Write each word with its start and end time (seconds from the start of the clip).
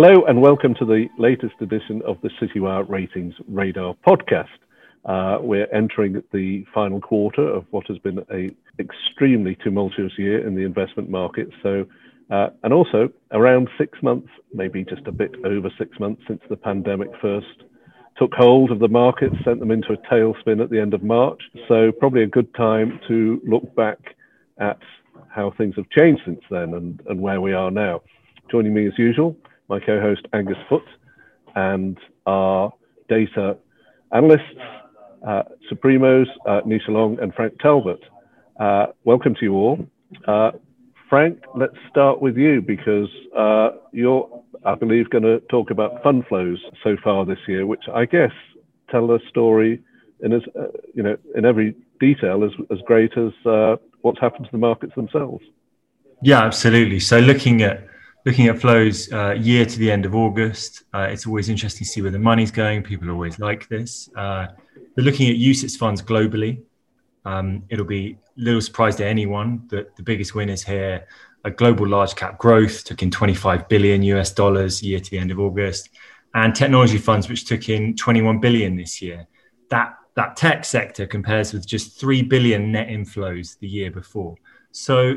Hello 0.00 0.24
and 0.28 0.40
welcome 0.40 0.74
to 0.74 0.84
the 0.84 1.08
latest 1.18 1.54
edition 1.60 2.02
of 2.06 2.18
the 2.22 2.30
Citywire 2.40 2.88
Ratings 2.88 3.34
Radar 3.48 3.96
podcast. 4.06 4.46
Uh, 5.04 5.38
we're 5.40 5.66
entering 5.74 6.22
the 6.32 6.64
final 6.72 7.00
quarter 7.00 7.42
of 7.42 7.64
what 7.72 7.84
has 7.88 7.98
been 7.98 8.24
an 8.28 8.54
extremely 8.78 9.56
tumultuous 9.56 10.12
year 10.16 10.46
in 10.46 10.54
the 10.54 10.62
investment 10.62 11.10
market. 11.10 11.48
So, 11.64 11.84
uh, 12.30 12.50
and 12.62 12.72
also 12.72 13.08
around 13.32 13.70
six 13.76 14.00
months, 14.00 14.28
maybe 14.54 14.84
just 14.84 15.04
a 15.08 15.10
bit 15.10 15.34
over 15.44 15.68
six 15.76 15.98
months 15.98 16.22
since 16.28 16.42
the 16.48 16.56
pandemic 16.56 17.08
first 17.20 17.64
took 18.16 18.32
hold 18.34 18.70
of 18.70 18.78
the 18.78 18.86
markets, 18.86 19.34
sent 19.44 19.58
them 19.58 19.72
into 19.72 19.94
a 19.94 20.14
tailspin 20.14 20.62
at 20.62 20.70
the 20.70 20.78
end 20.78 20.94
of 20.94 21.02
March. 21.02 21.42
So, 21.66 21.90
probably 21.90 22.22
a 22.22 22.28
good 22.28 22.54
time 22.54 23.00
to 23.08 23.42
look 23.44 23.74
back 23.74 23.98
at 24.60 24.78
how 25.28 25.52
things 25.58 25.74
have 25.74 25.90
changed 25.90 26.22
since 26.24 26.42
then 26.52 26.74
and, 26.74 27.02
and 27.08 27.20
where 27.20 27.40
we 27.40 27.52
are 27.52 27.72
now. 27.72 28.02
Joining 28.48 28.72
me 28.72 28.86
as 28.86 28.96
usual, 28.96 29.36
my 29.68 29.78
co-host 29.80 30.22
Angus 30.32 30.56
Foot 30.68 30.84
and 31.54 31.98
our 32.26 32.72
data 33.08 33.56
analysts, 34.12 34.42
uh, 35.26 35.42
Supremos, 35.70 36.26
uh, 36.46 36.60
Nisha 36.62 36.88
Long 36.88 37.18
and 37.20 37.34
Frank 37.34 37.58
Talbot. 37.60 38.00
Uh, 38.58 38.86
welcome 39.04 39.34
to 39.34 39.42
you 39.42 39.54
all. 39.54 39.86
Uh, 40.26 40.52
Frank, 41.08 41.40
let's 41.54 41.76
start 41.90 42.20
with 42.20 42.36
you 42.36 42.60
because 42.60 43.08
uh, 43.36 43.70
you're, 43.92 44.28
I 44.64 44.74
believe, 44.74 45.10
going 45.10 45.24
to 45.24 45.40
talk 45.50 45.70
about 45.70 46.02
fund 46.02 46.24
flows 46.28 46.58
so 46.82 46.96
far 47.02 47.24
this 47.24 47.38
year, 47.46 47.66
which 47.66 47.84
I 47.92 48.04
guess 48.04 48.32
tell 48.90 49.10
a 49.12 49.18
story 49.28 49.82
in 50.20 50.32
as 50.32 50.42
uh, 50.58 50.66
you 50.94 51.02
know 51.02 51.16
in 51.34 51.44
every 51.44 51.74
detail 52.00 52.44
as 52.44 52.50
as 52.70 52.78
great 52.86 53.16
as 53.16 53.32
uh, 53.46 53.76
what's 54.02 54.20
happened 54.20 54.46
to 54.46 54.52
the 54.52 54.58
markets 54.58 54.94
themselves. 54.96 55.44
Yeah, 56.22 56.42
absolutely. 56.42 57.00
So 57.00 57.20
looking 57.20 57.62
at 57.62 57.86
looking 58.28 58.48
at 58.48 58.58
flows 58.58 59.10
uh, 59.10 59.30
year 59.40 59.64
to 59.64 59.78
the 59.78 59.90
end 59.90 60.04
of 60.04 60.14
August, 60.14 60.82
uh, 60.92 61.08
it's 61.10 61.26
always 61.26 61.48
interesting 61.48 61.86
to 61.86 61.90
see 61.90 62.02
where 62.02 62.10
the 62.10 62.18
money's 62.18 62.50
going. 62.50 62.82
People 62.82 63.10
always 63.10 63.38
like 63.38 63.66
this. 63.70 64.10
Uh, 64.14 64.48
are 64.98 65.02
looking 65.08 65.30
at 65.30 65.36
UCITS 65.36 65.78
funds 65.78 66.02
globally. 66.02 66.60
Um, 67.24 67.62
it'll 67.70 67.86
be 67.86 68.18
little 68.36 68.60
surprise 68.60 68.96
to 68.96 69.06
anyone 69.06 69.62
that 69.68 69.96
the 69.96 70.02
biggest 70.02 70.34
winners 70.34 70.62
here 70.62 71.06
are 71.46 71.50
global 71.50 71.88
large 71.88 72.16
cap 72.16 72.36
growth, 72.36 72.84
took 72.84 73.02
in 73.02 73.10
25 73.10 73.66
billion 73.66 74.02
US 74.02 74.30
dollars 74.30 74.82
year 74.82 75.00
to 75.00 75.10
the 75.10 75.18
end 75.18 75.30
of 75.30 75.40
August, 75.40 75.88
and 76.34 76.54
technology 76.54 76.98
funds, 76.98 77.30
which 77.30 77.46
took 77.46 77.70
in 77.70 77.96
21 77.96 78.40
billion 78.40 78.76
this 78.76 79.00
year. 79.00 79.26
That 79.70 79.94
that 80.16 80.36
tech 80.36 80.66
sector 80.66 81.06
compares 81.06 81.54
with 81.54 81.66
just 81.66 81.98
3 81.98 82.22
billion 82.24 82.72
net 82.72 82.88
inflows 82.88 83.58
the 83.58 83.68
year 83.68 83.90
before. 83.90 84.34
So 84.70 85.16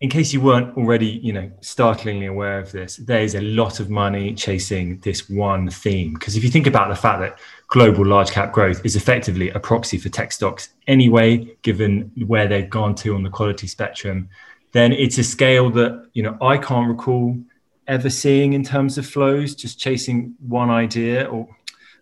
in 0.00 0.08
case 0.08 0.32
you 0.32 0.40
weren't 0.40 0.76
already, 0.76 1.06
you 1.06 1.32
know, 1.32 1.50
startlingly 1.60 2.26
aware 2.26 2.60
of 2.60 2.70
this, 2.70 2.96
there 2.96 3.20
is 3.20 3.34
a 3.34 3.40
lot 3.40 3.80
of 3.80 3.90
money 3.90 4.32
chasing 4.32 5.00
this 5.00 5.28
one 5.28 5.68
theme. 5.70 6.14
Because 6.14 6.36
if 6.36 6.44
you 6.44 6.50
think 6.50 6.68
about 6.68 6.88
the 6.88 6.94
fact 6.94 7.20
that 7.20 7.40
global 7.66 8.06
large 8.06 8.30
cap 8.30 8.52
growth 8.52 8.80
is 8.84 8.94
effectively 8.94 9.50
a 9.50 9.58
proxy 9.58 9.98
for 9.98 10.08
tech 10.08 10.30
stocks 10.30 10.68
anyway, 10.86 11.44
given 11.62 12.12
where 12.26 12.46
they've 12.46 12.70
gone 12.70 12.94
to 12.96 13.14
on 13.16 13.24
the 13.24 13.30
quality 13.30 13.66
spectrum, 13.66 14.28
then 14.72 14.92
it's 14.92 15.18
a 15.18 15.24
scale 15.24 15.68
that, 15.70 16.08
you 16.12 16.22
know, 16.22 16.38
I 16.40 16.58
can't 16.58 16.88
recall 16.88 17.36
ever 17.88 18.10
seeing 18.10 18.52
in 18.52 18.62
terms 18.62 18.98
of 18.98 19.06
flows, 19.06 19.54
just 19.56 19.80
chasing 19.80 20.34
one 20.46 20.70
idea 20.70 21.24
or 21.24 21.48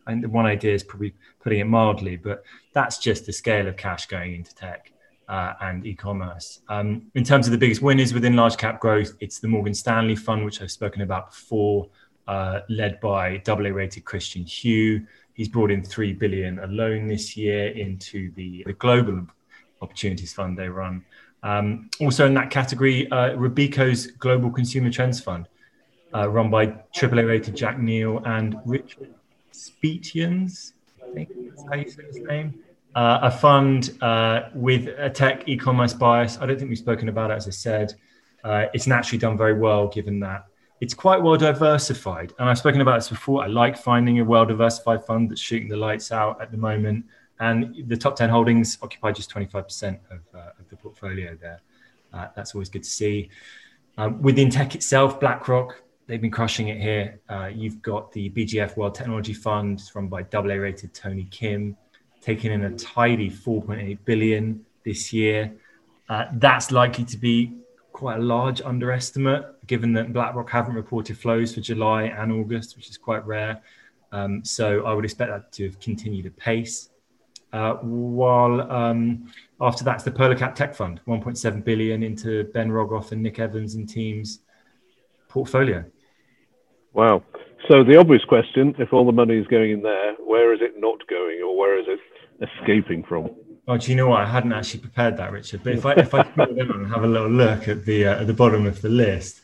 and 0.09 0.25
one 0.29 0.47
idea 0.47 0.73
is 0.73 0.85
probably 0.85 1.15
putting 1.41 1.61
it 1.61 1.65
mildly, 1.65 2.17
but 2.17 2.45
that's 2.73 2.99
just 2.99 3.27
the 3.27 3.33
scale 3.33 3.67
of 3.67 3.77
cash 3.77 4.07
going 4.07 4.35
into 4.35 4.55
tech. 4.55 4.93
Uh, 5.29 5.55
and 5.61 5.85
e-commerce. 5.85 6.61
Um, 6.69 7.03
in 7.17 7.25
terms 7.25 7.49
of 7.49 7.51
the 7.51 7.59
biggest 7.59 7.83
winners 7.83 8.15
within 8.15 8.37
large 8.37 8.57
cap 8.57 8.79
growth, 8.79 9.13
it's 9.19 9.41
the 9.41 9.49
Morgan 9.49 9.75
Stanley 9.75 10.15
fund, 10.15 10.45
which 10.45 10.63
I've 10.63 10.71
spoken 10.71 11.03
about 11.03 11.31
before, 11.31 11.89
uh, 12.29 12.61
led 12.69 13.01
by 13.01 13.43
AA 13.49 13.55
rated 13.55 14.05
Kristian 14.05 14.49
Heugh. 14.49 15.05
He's 15.35 15.49
brought 15.49 15.73
in 15.73 15.83
three 15.83 16.13
billion 16.13 16.61
alone 16.61 17.09
this 17.09 17.37
year 17.37 17.71
into 17.71 18.31
the, 18.37 18.63
the 18.67 18.75
global 18.75 19.27
opportunities 19.83 20.33
fund 20.33 20.57
they 20.57 20.69
run. 20.69 21.05
Um, 21.43 21.91
also 22.01 22.27
in 22.27 22.35
that 22.35 22.51
category, 22.51 23.11
uh, 23.11 23.35
Robeco's 23.35 24.07
Global 24.07 24.51
Consumer 24.51 24.91
Trends 24.91 25.21
Fund, 25.21 25.49
uh, 26.15 26.29
run 26.29 26.51
by 26.51 26.67
AAA 26.95 27.27
rated 27.27 27.55
Jack 27.55 27.79
Neele 27.79 28.27
and 28.27 28.57
Richard 28.65 29.15
Speetjens, 29.53 30.73
I 31.07 31.13
think 31.13 31.31
that's 31.49 31.65
how 31.69 31.75
you 31.77 31.89
say 31.89 32.03
his 32.07 32.19
name. 32.19 32.61
Uh, 32.97 33.19
a 33.25 33.31
fund 33.31 33.97
uh, 34.01 34.49
with 34.55 34.89
a 34.99 35.11
tech 35.11 35.47
e-commerce 35.47 35.93
bias. 35.93 36.39
I 36.41 36.47
don't 36.47 36.57
think 36.59 36.71
we've 36.71 36.79
spoken 36.79 37.11
about 37.11 37.31
it, 37.31 37.35
as 37.35 37.47
I 37.47 37.51
said. 37.51 37.93
Uh, 38.43 38.67
it's 38.73 38.87
naturally 38.87 39.19
done 39.19 39.37
very 39.37 39.53
well, 39.53 39.87
given 39.87 40.19
that 40.21 40.47
it's 40.81 40.95
quite 40.95 41.23
well 41.23 41.37
diversified. 41.37 42.33
And 42.39 42.49
I've 42.49 42.59
spoken 42.59 42.81
about 42.81 42.97
this 42.97 43.09
before. 43.09 43.43
I 43.43 43.47
like 43.47 43.77
finding 43.77 44.21
a 44.21 44.25
well-diversified 44.25 45.05
fund 45.05 45.31
that's 45.31 45.41
shooting 45.41 45.69
the 45.69 45.77
lights 45.77 46.13
out 46.13 46.41
at 46.41 46.51
the 46.51 46.57
moment. 46.57 47.05
And 47.41 47.75
the 47.87 47.97
top 47.97 48.17
10 48.17 48.31
holdings 48.31 48.79
occupy 48.83 49.13
just 49.13 49.31
25% 49.31 49.99
of, 50.11 50.21
uh, 50.35 50.39
of 50.59 50.69
the 50.71 50.77
portfolio 50.77 51.37
there. 51.41 51.61
Uh, 52.13 52.29
that's 52.35 52.55
always 52.55 52.69
good 52.69 52.83
to 52.83 52.91
see. 52.91 53.31
Um, 53.99 54.21
within 54.23 54.51
tech 54.51 54.75
itself, 54.75 55.21
BlackRock, 55.21 55.83
they've 56.07 56.21
been 56.21 56.31
crushing 56.31 56.69
it 56.69 56.81
here. 56.81 57.21
Uh, 57.29 57.51
you've 57.53 57.81
got 57.83 58.13
the 58.13 58.31
BGF 58.31 58.77
World 58.77 58.95
Technology 58.95 59.35
Fund 59.35 59.83
run 59.95 60.09
by 60.09 60.25
AA 60.35 60.55
rated 60.55 60.95
Tony 60.95 61.25
Kim, 61.31 61.77
taking 62.27 62.51
in 62.51 62.65
a 62.65 62.71
tidy 62.77 63.31
4.8 63.31 63.99
billion 64.05 64.67
this 64.85 65.13
year. 65.13 65.55
Uh, 66.09 66.25
that's 66.35 66.73
likely 66.73 67.05
to 67.05 67.17
be 67.17 67.53
quite 67.93 68.19
a 68.19 68.23
large 68.23 68.61
underestimate, 68.63 69.45
given 69.69 69.93
that 69.93 70.13
BlackRock 70.13 70.51
haven't 70.51 70.75
reported 70.75 71.17
flows 71.17 71.55
for 71.55 71.61
July 71.61 72.05
and 72.05 72.33
August, 72.33 72.75
which 72.75 72.91
is 72.91 72.99
quite 72.99 73.25
rare. 73.25 73.63
Um, 74.11 74.45
so 74.45 74.85
I 74.85 74.93
would 74.93 75.05
expect 75.05 75.31
that 75.31 75.53
to 75.53 75.67
have 75.67 75.79
continued 75.79 76.27
at 76.27 76.37
pace. 76.37 76.91
Uh, 77.53 77.75
while 77.75 78.61
um, 78.73 79.33
after 79.61 79.85
that's 79.85 80.03
the 80.03 80.11
Polarcap 80.11 80.57
Tech 80.57 80.75
Fund, 80.75 81.01
1.7 81.07 81.65
billion 81.65 82.03
into 82.03 82.45
Ben 82.53 82.71
Rogoff 82.71 83.13
and 83.13 83.23
Nick 83.23 83.39
Evans 83.39 83.77
and 83.77 83.89
teams 83.89 84.41
portfolio. 85.29 85.85
Wow. 86.93 87.23
So 87.69 87.85
the 87.85 87.97
obvious 87.97 88.25
question, 88.25 88.75
if 88.79 88.93
all 88.93 89.07
the 89.07 89.13
money 89.13 89.37
is 89.37 89.47
going 89.47 89.71
in 89.71 89.83
there, 89.83 90.15
where 90.15 90.53
is 90.53 90.61
it 90.61 90.75
not 90.77 91.07
going 91.09 91.41
or 91.43 91.57
where 91.57 91.79
is 91.79 91.87
it 91.89 92.01
escaping 92.41 93.03
from? 93.03 93.31
Oh, 93.69 93.77
do 93.77 93.91
you 93.91 93.97
know 93.97 94.09
what? 94.09 94.21
I 94.21 94.27
hadn't 94.27 94.53
actually 94.53 94.81
prepared 94.81 95.17
that, 95.17 95.33
Richard. 95.33 95.63
But 95.65 95.75
if 95.75 95.87
I 95.87 95.93
if 95.95 96.15
I 96.15 96.31
scroll 96.31 96.55
down 96.55 96.71
and 96.71 96.89
have 96.89 97.05
a 97.05 97.07
little 97.07 97.31
look 97.31 97.69
at 97.69 97.85
the 97.85 98.07
uh, 98.07 98.21
at 98.21 98.27
the 98.27 98.35
bottom 98.35 98.67
of 98.67 98.81
the 98.81 98.89
list, 98.89 99.41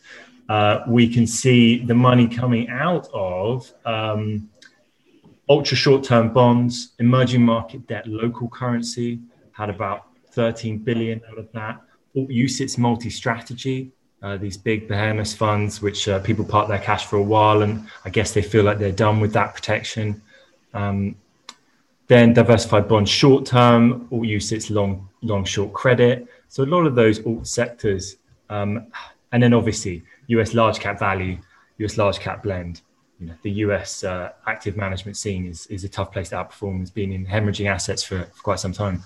uh, 0.48 0.80
we 0.86 1.12
can 1.12 1.26
see 1.26 1.84
the 1.84 1.94
money 1.94 2.28
coming 2.28 2.69
out 2.69 3.08
of 3.12 3.72
um, 3.84 4.48
ultra 5.48 5.76
short 5.76 6.04
term 6.04 6.32
bonds, 6.32 6.92
emerging 6.98 7.42
market 7.42 7.86
debt, 7.86 8.06
local 8.06 8.48
currency 8.48 9.20
had 9.52 9.69
about 9.69 10.06
13 10.31 10.78
billion 10.78 11.20
out 11.31 11.38
of 11.38 11.50
that. 11.52 11.81
All 12.14 12.26
UCITS 12.28 12.78
multi 12.78 13.10
strategy 13.10 13.92
uh, 14.22 14.36
these 14.36 14.56
big 14.56 14.86
behemoth 14.86 15.34
funds, 15.34 15.82
which 15.82 16.08
uh, 16.08 16.20
people 16.20 16.44
park 16.44 16.69
their 16.69 16.78
cash 16.78 17.06
for 17.06 17.16
a 17.16 17.22
while, 17.22 17.62
and 17.62 17.86
I 18.04 18.10
guess 18.10 18.32
they 18.32 18.42
feel 18.42 18.62
like 18.62 18.78
they're 18.78 18.92
done 18.92 19.20
with 19.20 19.32
that 19.32 19.54
protection. 19.54 20.22
Um, 20.75 21.16
then 22.12 22.34
diversified 22.34 22.86
bonds 22.88 23.10
short 23.10 23.46
term, 23.46 24.06
alt 24.12 24.22
UCITS 24.22 24.70
long 24.70 25.08
long 25.22 25.44
short 25.44 25.72
credit. 25.72 26.26
So 26.48 26.62
a 26.62 26.66
lot 26.66 26.86
of 26.86 26.94
those 26.94 27.24
alt 27.24 27.46
sectors, 27.46 28.16
um, 28.50 28.88
and 29.32 29.42
then 29.42 29.54
obviously 29.54 30.02
US 30.26 30.52
large 30.52 30.78
cap 30.78 30.98
value, 30.98 31.38
US 31.78 31.96
large 31.96 32.18
cap 32.20 32.42
blend. 32.42 32.82
You 33.18 33.28
know, 33.28 33.34
the 33.42 33.50
US 33.66 34.04
uh, 34.04 34.32
active 34.46 34.76
management 34.76 35.16
scene 35.16 35.46
is, 35.46 35.66
is 35.68 35.84
a 35.84 35.88
tough 35.88 36.12
place 36.12 36.28
to 36.30 36.36
outperform. 36.36 36.82
It's 36.82 36.90
been 36.90 37.12
in 37.12 37.25
hemorrhaging 37.25 37.70
assets 37.70 38.02
for, 38.02 38.25
for 38.25 38.42
quite 38.42 38.60
some 38.60 38.72
time. 38.72 39.02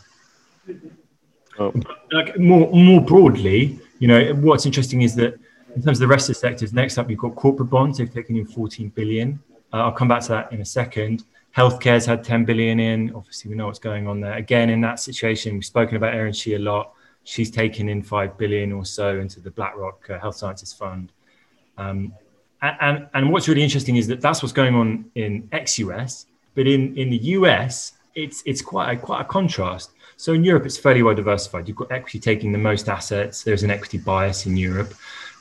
Oh. 1.61 1.73
Like 2.11 2.37
more 2.39 2.69
more 2.73 3.01
broadly, 3.01 3.79
you 4.01 4.09
know, 4.09 4.35
what's 4.35 4.67
interesting 4.67 5.03
is 5.03 5.15
that 5.15 5.39
in 5.77 5.83
terms 5.83 5.99
of 5.99 6.01
the 6.01 6.09
rest 6.09 6.29
of 6.29 6.35
the 6.35 6.41
sectors, 6.41 6.73
next 6.73 6.99
up 6.99 7.09
you've 7.09 7.21
got 7.21 7.37
corporate 7.37 7.71
bonds. 7.71 7.99
They've 7.99 8.13
taken 8.13 8.37
in 8.37 8.47
14 8.47 8.89
billion. 8.89 9.39
Uh, 9.73 9.85
I'll 9.85 9.93
come 9.93 10.09
back 10.09 10.23
to 10.23 10.29
that 10.29 10.53
in 10.53 10.61
a 10.61 10.65
second. 10.65 11.23
Healthcare's 11.57 12.05
had 12.05 12.23
10 12.23 12.45
billion 12.45 12.79
in. 12.79 13.15
Obviously, 13.15 13.51
we 13.51 13.57
know 13.57 13.67
what's 13.67 13.79
going 13.79 14.07
on 14.07 14.21
there. 14.21 14.35
Again, 14.35 14.69
in 14.69 14.83
that 14.83 15.01
situation, 15.01 15.55
we've 15.55 15.65
spoken 15.65 15.97
about 15.97 16.15
Erin 16.15 16.33
Xie 16.33 16.57
a 16.57 16.59
lot. 16.59 16.93
She's 17.25 17.51
taken 17.51 17.89
in 17.89 18.03
5 18.03 18.37
billion 18.37 18.73
or 18.73 18.85
so 18.85 19.19
into 19.19 19.41
the 19.41 19.51
BlackRock 19.51 20.09
uh, 20.11 20.19
Health 20.19 20.37
Sciences 20.37 20.75
Fund. 20.75 21.13
Um, 21.79 22.13
and, 22.61 22.77
and, 22.81 23.09
and 23.15 23.33
what's 23.33 23.49
really 23.49 23.63
interesting 23.63 23.97
is 23.97 24.07
that 24.09 24.21
that's 24.21 24.43
what's 24.43 24.53
going 24.53 24.75
on 24.75 25.07
in 25.15 25.49
ex-US, 25.53 26.27
but 26.55 26.67
in, 26.67 26.95
in 26.97 27.09
the 27.11 27.19
US, 27.19 27.93
it's 28.15 28.43
it's 28.47 28.63
quite 28.63 28.93
a, 28.93 28.97
quite 28.97 29.21
a 29.21 29.25
contrast. 29.25 29.91
So 30.17 30.33
in 30.33 30.43
Europe, 30.43 30.65
it's 30.65 30.79
fairly 30.79 31.03
well 31.03 31.15
diversified. 31.15 31.69
You've 31.69 31.77
got 31.77 31.93
equity 31.93 32.19
taking 32.19 32.53
the 32.53 32.59
most 32.59 32.89
assets. 32.89 33.45
There's 33.45 33.63
an 33.63 33.71
equity 33.71 33.99
bias 33.99 34.47
in 34.47 34.57
Europe, 34.57 34.95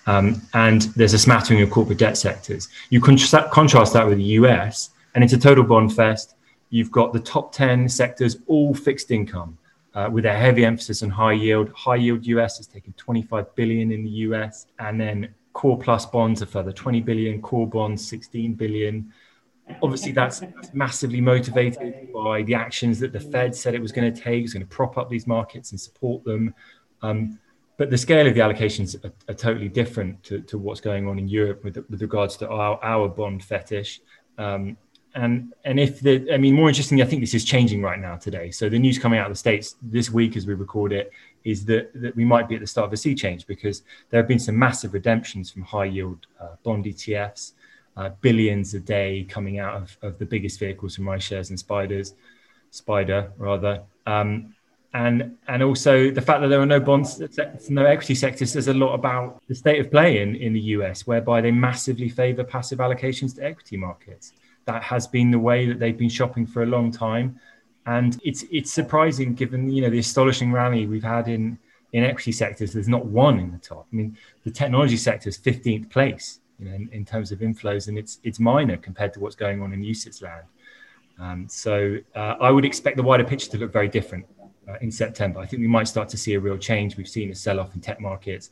um, 0.07 0.41
and 0.53 0.83
there's 0.97 1.13
a 1.13 1.19
smattering 1.19 1.61
of 1.61 1.71
corporate 1.71 1.99
debt 1.99 2.17
sectors. 2.17 2.67
You 2.89 2.99
contrast 2.99 3.93
that 3.93 4.07
with 4.07 4.17
the 4.17 4.23
US, 4.41 4.91
and 5.15 5.23
it's 5.23 5.33
a 5.33 5.37
total 5.39 5.63
bond 5.63 5.93
fest. 5.93 6.35
You've 6.69 6.91
got 6.91 7.13
the 7.13 7.19
top 7.19 7.51
ten 7.51 7.89
sectors 7.89 8.37
all 8.47 8.73
fixed 8.73 9.09
income. 9.11 9.57
Uh, 9.95 10.09
with 10.11 10.25
a 10.25 10.33
heavy 10.33 10.65
emphasis 10.65 11.01
on 11.03 11.09
high 11.09 11.31
yield. 11.31 11.69
High 11.73 11.95
yield 11.95 12.25
US 12.25 12.57
has 12.57 12.67
taken 12.67 12.91
25 12.97 13.55
billion 13.55 13.93
in 13.93 14.03
the 14.03 14.09
US, 14.09 14.67
and 14.77 14.99
then 14.99 15.33
core 15.53 15.79
plus 15.79 16.05
bonds 16.05 16.41
a 16.41 16.45
further 16.45 16.73
20 16.73 16.99
billion, 16.99 17.41
core 17.41 17.65
bonds 17.65 18.05
16 18.05 18.55
billion. 18.55 19.13
Obviously, 19.81 20.11
that's 20.11 20.43
massively 20.73 21.21
motivated 21.21 22.11
by 22.13 22.43
the 22.43 22.53
actions 22.53 22.99
that 22.99 23.13
the 23.13 23.19
Fed 23.21 23.55
said 23.55 23.73
it 23.73 23.81
was 23.81 23.93
going 23.93 24.13
to 24.13 24.21
take. 24.21 24.43
It's 24.43 24.53
going 24.53 24.67
to 24.67 24.69
prop 24.69 24.97
up 24.97 25.09
these 25.09 25.25
markets 25.25 25.71
and 25.71 25.79
support 25.79 26.25
them. 26.25 26.53
Um, 27.01 27.39
but 27.77 27.89
the 27.89 27.97
scale 27.97 28.27
of 28.27 28.35
the 28.35 28.41
allocations 28.41 29.01
are, 29.03 29.13
are 29.29 29.33
totally 29.33 29.69
different 29.69 30.21
to, 30.23 30.41
to, 30.41 30.57
what's 30.57 30.81
going 30.81 31.07
on 31.07 31.17
in 31.17 31.29
Europe 31.29 31.63
with, 31.63 31.77
with 31.89 32.01
regards 32.01 32.35
to 32.37 32.49
our, 32.49 32.83
our 32.83 33.07
bond 33.07 33.45
fetish. 33.45 34.01
Um, 34.37 34.77
and 35.15 35.53
and 35.63 35.79
if 35.79 36.01
the 36.01 36.31
i 36.33 36.37
mean 36.37 36.53
more 36.53 36.67
interestingly 36.67 37.01
i 37.01 37.05
think 37.07 37.21
this 37.21 37.33
is 37.33 37.43
changing 37.43 37.81
right 37.81 37.99
now 37.99 38.15
today 38.15 38.51
so 38.51 38.69
the 38.69 38.77
news 38.77 38.99
coming 38.99 39.17
out 39.17 39.27
of 39.27 39.31
the 39.31 39.37
states 39.37 39.75
this 39.81 40.11
week 40.11 40.35
as 40.37 40.45
we 40.45 40.53
record 40.53 40.91
it 40.91 41.11
is 41.43 41.63
that, 41.65 41.89
that 41.93 42.15
we 42.15 42.25
might 42.25 42.49
be 42.49 42.55
at 42.55 42.61
the 42.61 42.67
start 42.67 42.87
of 42.87 42.93
a 42.93 42.97
sea 42.97 43.15
change 43.15 43.47
because 43.47 43.83
there 44.09 44.19
have 44.19 44.27
been 44.27 44.39
some 44.39 44.57
massive 44.57 44.93
redemptions 44.93 45.49
from 45.49 45.61
high 45.63 45.85
yield 45.85 46.27
uh, 46.39 46.49
bond 46.63 46.85
etfs 46.85 47.53
uh, 47.97 48.09
billions 48.21 48.73
a 48.73 48.79
day 48.79 49.25
coming 49.29 49.57
out 49.57 49.75
of, 49.75 49.97
of 50.01 50.19
the 50.19 50.25
biggest 50.25 50.59
vehicles 50.59 50.95
from 50.95 51.05
iShares 51.05 51.49
and 51.49 51.57
spiders 51.57 52.13
spider 52.71 53.31
rather 53.37 53.81
um, 54.05 54.53
and 54.93 55.37
and 55.49 55.61
also 55.61 56.09
the 56.09 56.21
fact 56.21 56.41
that 56.41 56.47
there 56.47 56.61
are 56.61 56.65
no 56.65 56.79
bonds, 56.79 57.21
no 57.69 57.85
equity 57.85 58.15
sectors 58.15 58.53
says 58.53 58.69
a 58.69 58.73
lot 58.73 58.93
about 58.93 59.41
the 59.49 59.53
state 59.53 59.79
of 59.81 59.91
play 59.91 60.21
in, 60.21 60.35
in 60.35 60.53
the 60.53 60.61
US, 60.77 61.05
whereby 61.05 61.41
they 61.41 61.51
massively 61.51 62.07
favour 62.07 62.45
passive 62.45 62.79
allocations 62.79 63.35
to 63.35 63.43
equity 63.43 63.75
markets. 63.75 64.31
That 64.65 64.83
has 64.83 65.07
been 65.07 65.31
the 65.31 65.39
way 65.39 65.67
that 65.67 65.79
they've 65.79 65.97
been 65.97 66.09
shopping 66.09 66.45
for 66.45 66.63
a 66.63 66.65
long 66.65 66.91
time, 66.91 67.39
and 67.85 68.19
it's 68.23 68.43
it's 68.51 68.71
surprising 68.71 69.35
given 69.35 69.69
you 69.69 69.81
know 69.81 69.89
the 69.89 69.99
astonishing 69.99 70.51
rally 70.51 70.87
we've 70.87 71.03
had 71.03 71.27
in 71.27 71.57
in 71.93 72.03
equity 72.03 72.31
sectors. 72.31 72.73
There's 72.73 72.89
not 72.89 73.05
one 73.05 73.39
in 73.39 73.51
the 73.51 73.57
top. 73.57 73.87
I 73.91 73.95
mean, 73.95 74.17
the 74.43 74.51
technology 74.51 74.97
sector 74.97 75.29
is 75.29 75.37
15th 75.37 75.89
place, 75.89 76.41
you 76.59 76.65
know, 76.65 76.75
in, 76.75 76.89
in 76.91 77.05
terms 77.05 77.31
of 77.31 77.39
inflows, 77.39 77.87
and 77.87 77.97
it's 77.97 78.19
it's 78.23 78.39
minor 78.39 78.77
compared 78.77 79.13
to 79.13 79.19
what's 79.19 79.35
going 79.35 79.61
on 79.61 79.71
in 79.71 79.81
UCITS 79.81 80.21
land. 80.21 80.45
Um, 81.19 81.47
so 81.47 81.97
uh, 82.15 82.35
I 82.41 82.51
would 82.51 82.65
expect 82.65 82.97
the 82.97 83.03
wider 83.03 83.23
picture 83.23 83.49
to 83.51 83.57
look 83.57 83.71
very 83.71 83.87
different 83.87 84.25
uh, 84.67 84.75
in 84.81 84.91
September. 84.91 85.39
I 85.39 85.45
think 85.45 85.61
we 85.61 85.67
might 85.67 85.87
start 85.87 86.09
to 86.09 86.17
see 86.17 86.33
a 86.33 86.39
real 86.39 86.57
change. 86.57 86.97
We've 86.97 87.07
seen 87.07 87.31
a 87.31 87.35
sell-off 87.35 87.73
in 87.75 87.81
tech 87.81 88.01
markets. 88.01 88.49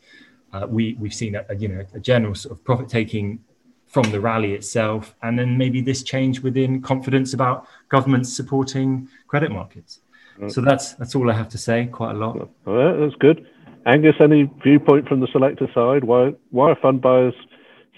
Uh, 0.54 0.68
we 0.69 0.95
we've 1.00 1.13
seen 1.13 1.36
a, 1.36 1.45
a, 1.50 1.56
you 1.56 1.68
know 1.68 1.83
a 1.94 2.00
general 2.00 2.36
sort 2.36 2.54
of 2.54 2.63
profit 2.63 2.88
taking 2.88 3.44
from 3.93 4.09
the 4.09 4.19
rally 4.19 4.53
itself, 4.53 5.13
and 5.21 5.37
then 5.37 5.55
maybe 5.55 5.79
this 5.79 6.01
change 6.01 6.41
within 6.41 6.81
confidence 6.81 7.33
about 7.35 7.67
governments 7.89 8.35
supporting 8.35 9.07
credit 9.27 9.51
markets. 9.51 9.99
Mm. 10.39 10.51
So 10.51 10.61
that's 10.61 10.93
that's 10.93 11.13
all 11.15 11.29
I 11.29 11.33
have 11.33 11.49
to 11.49 11.59
say. 11.59 11.85
Quite 11.85 12.15
a 12.15 12.17
lot. 12.17 12.49
Well, 12.65 12.99
that's 12.99 13.15
good. 13.15 13.47
Angus, 13.85 14.15
any 14.19 14.49
viewpoint 14.63 15.07
from 15.07 15.19
the 15.19 15.27
selector 15.27 15.67
side? 15.75 16.03
Why 16.05 16.33
why 16.49 16.71
are 16.71 16.75
fund 16.75 17.01
buyers 17.01 17.35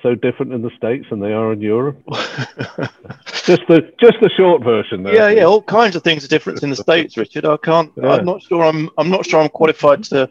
so 0.04 0.16
different 0.16 0.52
in 0.52 0.62
the 0.62 0.72
states 0.76 1.06
than 1.10 1.22
they 1.22 1.32
are 1.32 1.54
in 1.54 1.62
Europe? 1.62 1.98
just 3.46 3.62
the 3.70 3.90
just 3.98 4.18
the 4.22 4.30
short 4.36 4.64
version. 4.64 5.04
There. 5.04 5.16
Yeah, 5.16 5.30
yeah, 5.30 5.44
all 5.44 5.62
kinds 5.62 5.96
of 5.96 6.04
things 6.04 6.26
are 6.26 6.28
different 6.28 6.62
in 6.62 6.72
the 6.72 6.76
states, 6.76 7.16
Richard. 7.16 7.46
I 7.46 7.56
can't. 7.56 7.94
Yeah. 7.96 8.16
I'm 8.16 8.26
not 8.26 8.44
sure. 8.44 8.66
I'm 8.66 8.90
I'm 8.98 9.10
not 9.10 9.26
sure 9.26 9.40
I'm 9.40 9.50
qualified 9.50 10.04
to 10.06 10.30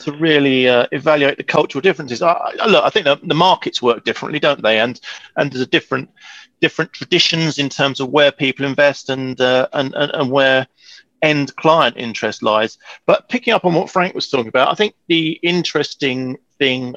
to 0.00 0.12
really 0.12 0.68
uh, 0.68 0.86
evaluate 0.92 1.36
the 1.36 1.44
cultural 1.44 1.82
differences. 1.82 2.22
I, 2.22 2.32
I, 2.32 2.66
look, 2.66 2.84
I 2.84 2.90
think 2.90 3.04
the, 3.04 3.18
the 3.22 3.34
markets 3.34 3.80
work 3.80 4.04
differently, 4.04 4.40
don't 4.40 4.62
they? 4.62 4.80
And 4.80 5.00
and 5.36 5.50
there's 5.50 5.62
a 5.62 5.66
different 5.66 6.10
different 6.60 6.92
traditions 6.92 7.58
in 7.58 7.68
terms 7.68 8.00
of 8.00 8.10
where 8.10 8.32
people 8.32 8.66
invest 8.66 9.10
and 9.10 9.40
uh, 9.40 9.68
and, 9.72 9.94
and 9.94 10.10
and 10.12 10.30
where 10.30 10.66
end 11.22 11.54
client 11.56 11.96
interest 11.96 12.42
lies. 12.42 12.78
But 13.06 13.28
picking 13.28 13.52
up 13.52 13.64
on 13.64 13.74
what 13.74 13.90
Frank 13.90 14.14
was 14.14 14.28
talking 14.28 14.48
about, 14.48 14.68
I 14.68 14.74
think 14.74 14.94
the 15.08 15.38
interesting 15.42 16.38
thing 16.58 16.96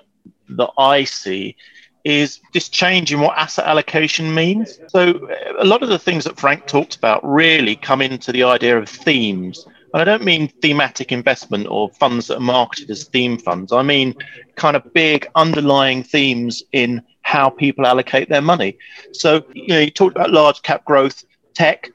that 0.50 0.70
I 0.78 1.04
see 1.04 1.56
is 2.04 2.42
this 2.54 2.68
change 2.68 3.14
in 3.14 3.22
what 3.22 3.38
asset 3.38 3.66
allocation 3.66 4.34
means. 4.34 4.80
So, 4.88 5.28
a 5.58 5.64
lot 5.64 5.84
of 5.84 5.90
the 5.90 6.00
things 6.00 6.26
that 6.26 6.40
Frank 6.40 6.68
talked 6.68 6.96
about 6.96 7.22
really 7.24 7.76
come 7.76 8.02
into 8.02 8.32
the 8.32 8.44
idea 8.44 8.78
of 8.78 8.90
themes. 8.90 9.66
And 9.94 10.02
I 10.02 10.06
don't 10.06 10.24
mean 10.24 10.48
thematic 10.62 11.12
investment 11.12 11.68
or 11.70 11.90
funds 11.90 12.28
that 12.28 12.38
are 12.38 12.42
marketed 12.42 12.90
as 12.90 13.06
theme 13.06 13.38
funds. 13.38 13.72
I 13.72 13.84
mean 13.84 14.16
kind 14.56 14.76
of 14.76 14.94
big 14.94 15.28
underlying 15.36 16.04
themes 16.04 16.64
in 16.72 17.02
how 17.22 17.50
people 17.50 17.86
allocate 17.86 18.30
their 18.30 18.42
money. 18.42 18.78
So, 19.14 19.46
you 19.54 19.70
know, 19.70 19.80
you 19.80 19.92
talked 19.92 20.16
about 20.16 20.32
large 20.32 20.62
cap 20.62 20.84
growth, 20.86 21.24
tech. 21.54 21.90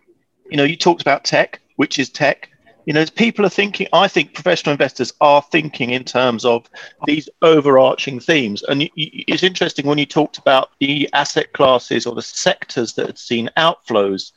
You 0.50 0.56
know, 0.56 0.64
you 0.64 0.76
talked 0.76 1.02
about 1.02 1.24
tech, 1.24 1.60
which 1.76 1.98
is 1.98 2.08
tech 2.08 2.48
you 2.88 2.94
know, 2.94 3.04
people 3.16 3.44
are 3.44 3.50
thinking, 3.50 3.86
I 3.92 4.08
think 4.08 4.32
professional 4.32 4.72
investors 4.72 5.12
are 5.20 5.42
thinking 5.42 5.90
in 5.90 6.04
terms 6.04 6.46
of 6.46 6.70
these 7.04 7.28
overarching 7.42 8.18
themes. 8.18 8.62
And 8.62 8.88
it's 8.96 9.42
interesting 9.42 9.84
when 9.84 9.98
you 9.98 10.06
talked 10.06 10.38
about 10.38 10.70
the 10.80 11.06
asset 11.12 11.52
classes 11.52 12.06
or 12.06 12.14
the 12.14 12.22
sectors 12.22 12.94
that 12.94 13.04
had 13.04 13.18
seen 13.18 13.50
outflows, 13.58 14.32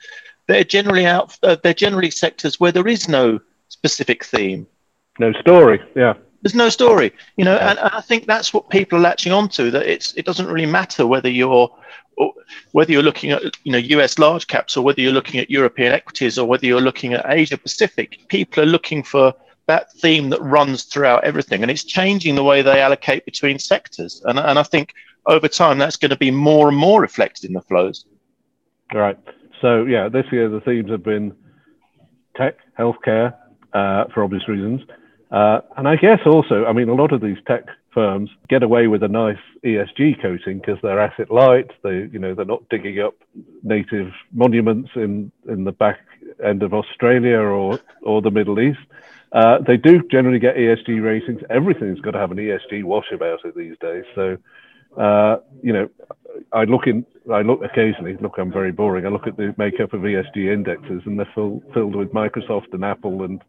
they're 0.47 0.65
generally 0.65 1.05
out, 1.05 1.39
uh, 1.43 1.55
they're 1.63 1.73
generally 1.73 2.11
sectors 2.11 2.59
where 2.59 2.73
there 2.73 2.89
is 2.89 3.07
no 3.07 3.39
specific 3.71 4.23
theme. 4.23 4.67
No 5.19 5.31
story, 5.33 5.81
yeah. 5.95 6.13
There's 6.41 6.55
no 6.55 6.69
story, 6.69 7.13
you 7.37 7.45
know, 7.45 7.55
yeah. 7.55 7.69
and 7.69 7.79
I 7.79 8.01
think 8.01 8.25
that's 8.25 8.53
what 8.53 8.69
people 8.69 8.97
are 8.97 9.01
latching 9.01 9.31
onto. 9.31 9.69
That 9.71 9.85
it's 9.85 10.13
it 10.15 10.25
doesn't 10.25 10.47
really 10.47 10.65
matter 10.65 11.05
whether 11.05 11.29
you're 11.29 11.69
whether 12.73 12.91
you're 12.91 13.03
looking 13.03 13.31
at 13.31 13.43
you 13.63 13.71
know 13.71 13.77
US 13.77 14.19
large 14.19 14.47
caps 14.47 14.75
or 14.75 14.83
whether 14.83 15.01
you're 15.01 15.11
looking 15.11 15.39
at 15.39 15.49
European 15.49 15.93
equities 15.93 16.37
or 16.37 16.47
whether 16.47 16.65
you're 16.65 16.81
looking 16.81 17.13
at 17.13 17.25
Asia 17.27 17.57
Pacific, 17.57 18.19
people 18.27 18.63
are 18.63 18.67
looking 18.67 19.03
for 19.03 19.33
that 19.67 19.91
theme 19.93 20.29
that 20.31 20.41
runs 20.41 20.83
throughout 20.83 21.23
everything, 21.23 21.61
and 21.61 21.71
it's 21.71 21.83
changing 21.83 22.35
the 22.35 22.43
way 22.43 22.61
they 22.61 22.81
allocate 22.81 23.23
between 23.25 23.59
sectors. 23.59 24.21
And 24.25 24.39
and 24.39 24.57
I 24.57 24.63
think 24.63 24.93
over 25.27 25.47
time 25.47 25.77
that's 25.77 25.95
going 25.95 26.09
to 26.09 26.17
be 26.17 26.31
more 26.31 26.67
and 26.67 26.77
more 26.77 27.01
reflected 27.01 27.45
in 27.45 27.53
the 27.53 27.61
flows. 27.61 28.05
All 28.93 28.99
right. 28.99 29.17
So 29.61 29.85
yeah, 29.85 30.09
this 30.09 30.25
year 30.31 30.49
the 30.49 30.61
themes 30.61 30.89
have 30.89 31.03
been 31.03 31.33
tech, 32.35 32.57
healthcare, 32.77 33.35
uh, 33.73 34.05
for 34.13 34.23
obvious 34.23 34.47
reasons, 34.47 34.81
uh, 35.31 35.61
and 35.77 35.87
I 35.87 35.95
guess 35.95 36.19
also, 36.25 36.65
I 36.65 36.73
mean, 36.73 36.89
a 36.89 36.93
lot 36.93 37.13
of 37.13 37.21
these 37.21 37.37
tech 37.47 37.65
firms 37.93 38.29
get 38.49 38.63
away 38.63 38.87
with 38.87 39.03
a 39.03 39.07
nice 39.07 39.39
ESG 39.63 40.21
coating 40.21 40.59
because 40.59 40.77
they're 40.81 40.99
asset 40.99 41.31
light. 41.31 41.71
They, 41.83 42.09
you 42.11 42.19
know, 42.19 42.33
they're 42.33 42.45
not 42.45 42.67
digging 42.69 42.99
up 42.99 43.15
native 43.63 44.11
monuments 44.33 44.91
in 44.95 45.31
in 45.47 45.63
the 45.63 45.71
back 45.71 45.99
end 46.43 46.63
of 46.63 46.73
Australia 46.73 47.37
or 47.37 47.79
or 48.01 48.21
the 48.21 48.31
Middle 48.31 48.59
East. 48.59 48.79
Uh, 49.31 49.59
they 49.65 49.77
do 49.77 50.01
generally 50.11 50.39
get 50.39 50.57
ESG 50.57 51.01
ratings. 51.01 51.41
Everything's 51.49 52.01
got 52.01 52.11
to 52.11 52.19
have 52.19 52.31
an 52.31 52.37
ESG 52.37 52.83
wash 52.83 53.11
about 53.13 53.45
it 53.45 53.55
these 53.55 53.77
days. 53.79 54.03
So, 54.13 54.37
uh, 54.97 55.37
you 55.63 55.71
know, 55.71 55.89
I 56.53 56.63
look 56.65 56.87
in, 56.87 57.05
I 57.31 57.41
look 57.41 57.63
occasionally. 57.63 58.17
Look, 58.19 58.37
I'm 58.37 58.51
very 58.51 58.71
boring. 58.71 59.05
I 59.05 59.09
look 59.09 59.27
at 59.27 59.37
the 59.37 59.53
makeup 59.57 59.93
of 59.93 60.01
ESG 60.01 60.51
indexes, 60.51 61.01
and 61.05 61.17
they're 61.17 61.29
full, 61.33 61.63
filled 61.73 61.95
with 61.95 62.13
Microsoft 62.13 62.73
and 62.73 62.83
Apple 62.83 63.23
and 63.23 63.41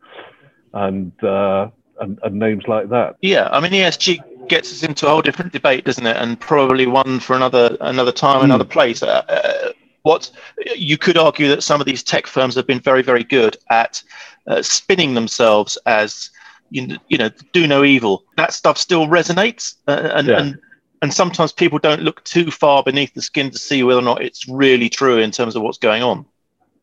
and, 0.74 1.12
uh, 1.24 1.68
and 2.00 2.18
and 2.22 2.38
names 2.38 2.64
like 2.66 2.88
that. 2.90 3.16
Yeah, 3.20 3.48
I 3.50 3.60
mean 3.60 3.72
ESG 3.72 4.48
gets 4.48 4.72
us 4.72 4.82
into 4.82 5.06
a 5.06 5.10
whole 5.10 5.22
different 5.22 5.52
debate, 5.52 5.84
doesn't 5.84 6.06
it? 6.06 6.16
And 6.16 6.38
probably 6.38 6.86
one 6.86 7.20
for 7.20 7.36
another 7.36 7.76
another 7.80 8.12
time, 8.12 8.40
mm. 8.40 8.44
another 8.44 8.64
place. 8.64 9.02
Uh, 9.02 9.22
uh, 9.28 9.72
what 10.02 10.30
you 10.76 10.98
could 10.98 11.16
argue 11.16 11.48
that 11.48 11.62
some 11.62 11.80
of 11.80 11.86
these 11.86 12.02
tech 12.02 12.26
firms 12.26 12.54
have 12.56 12.66
been 12.66 12.80
very, 12.80 13.02
very 13.02 13.24
good 13.24 13.56
at 13.70 14.02
uh, 14.48 14.60
spinning 14.60 15.14
themselves 15.14 15.78
as 15.86 16.30
you 16.70 16.86
know, 16.86 16.96
you 17.08 17.18
know, 17.18 17.30
do 17.52 17.66
no 17.66 17.84
evil. 17.84 18.24
That 18.36 18.52
stuff 18.52 18.78
still 18.78 19.06
resonates, 19.06 19.76
uh, 19.86 20.10
and, 20.14 20.26
yeah. 20.26 20.40
and 20.40 20.58
and 21.02 21.12
sometimes 21.12 21.52
people 21.52 21.78
don't 21.80 22.00
look 22.00 22.22
too 22.24 22.50
far 22.50 22.82
beneath 22.82 23.12
the 23.12 23.20
skin 23.20 23.50
to 23.50 23.58
see 23.58 23.82
whether 23.82 23.98
or 23.98 24.04
not 24.04 24.22
it's 24.22 24.48
really 24.48 24.88
true 24.88 25.18
in 25.18 25.32
terms 25.32 25.56
of 25.56 25.62
what's 25.62 25.78
going 25.78 26.02
on. 26.02 26.24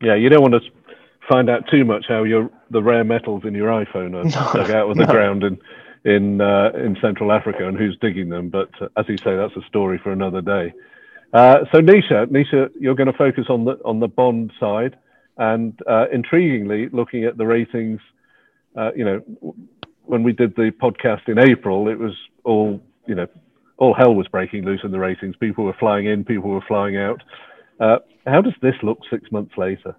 Yeah, 0.02 0.14
you 0.14 0.28
don't 0.28 0.42
want 0.42 0.54
to 0.54 0.60
find 1.28 1.48
out 1.48 1.64
too 1.70 1.84
much 1.84 2.04
how 2.06 2.22
your 2.22 2.50
the 2.70 2.82
rare 2.82 3.04
metals 3.04 3.44
in 3.44 3.54
your 3.54 3.68
iPhone 3.68 4.14
are 4.14 4.24
no, 4.56 4.62
dug 4.62 4.70
out 4.70 4.90
of 4.90 4.96
the 4.96 5.06
no. 5.06 5.12
ground 5.12 5.42
and 5.42 5.58
in 6.04 6.40
uh, 6.40 6.70
in 6.74 6.96
Central 7.00 7.32
Africa 7.32 7.66
and 7.66 7.76
who's 7.76 7.96
digging 8.00 8.28
them. 8.28 8.50
But 8.50 8.70
uh, 8.80 8.88
as 8.96 9.06
you 9.08 9.16
say, 9.16 9.36
that's 9.36 9.56
a 9.56 9.66
story 9.66 9.98
for 9.98 10.12
another 10.12 10.42
day. 10.42 10.72
Uh, 11.32 11.64
so 11.72 11.80
Nisha, 11.80 12.26
Nisha, 12.26 12.70
you're 12.78 12.94
going 12.94 13.10
to 13.10 13.16
focus 13.16 13.46
on 13.48 13.64
the 13.64 13.78
on 13.84 14.00
the 14.00 14.08
bond 14.08 14.52
side, 14.60 14.96
and 15.38 15.78
uh, 15.86 16.06
intriguingly, 16.14 16.92
looking 16.92 17.24
at 17.24 17.38
the 17.38 17.46
ratings. 17.46 18.00
Uh, 18.76 18.90
you 18.94 19.04
know, 19.04 19.22
when 20.04 20.22
we 20.22 20.32
did 20.32 20.54
the 20.56 20.70
podcast 20.70 21.28
in 21.28 21.38
April, 21.38 21.88
it 21.88 21.98
was 21.98 22.16
all 22.44 22.80
you 23.06 23.14
know, 23.14 23.26
all 23.80 23.94
hell 23.94 24.14
was 24.14 24.28
breaking 24.28 24.64
loose 24.64 24.82
in 24.84 24.92
the 24.92 24.98
ratings. 24.98 25.34
People 25.40 25.64
were 25.64 25.76
flying 25.80 26.06
in, 26.06 26.24
people 26.24 26.50
were 26.50 26.64
flying 26.68 26.96
out. 26.96 27.22
Uh, 27.80 27.96
how 28.26 28.40
does 28.42 28.52
this 28.62 28.74
look 28.82 28.98
six 29.10 29.32
months 29.32 29.54
later? 29.56 29.96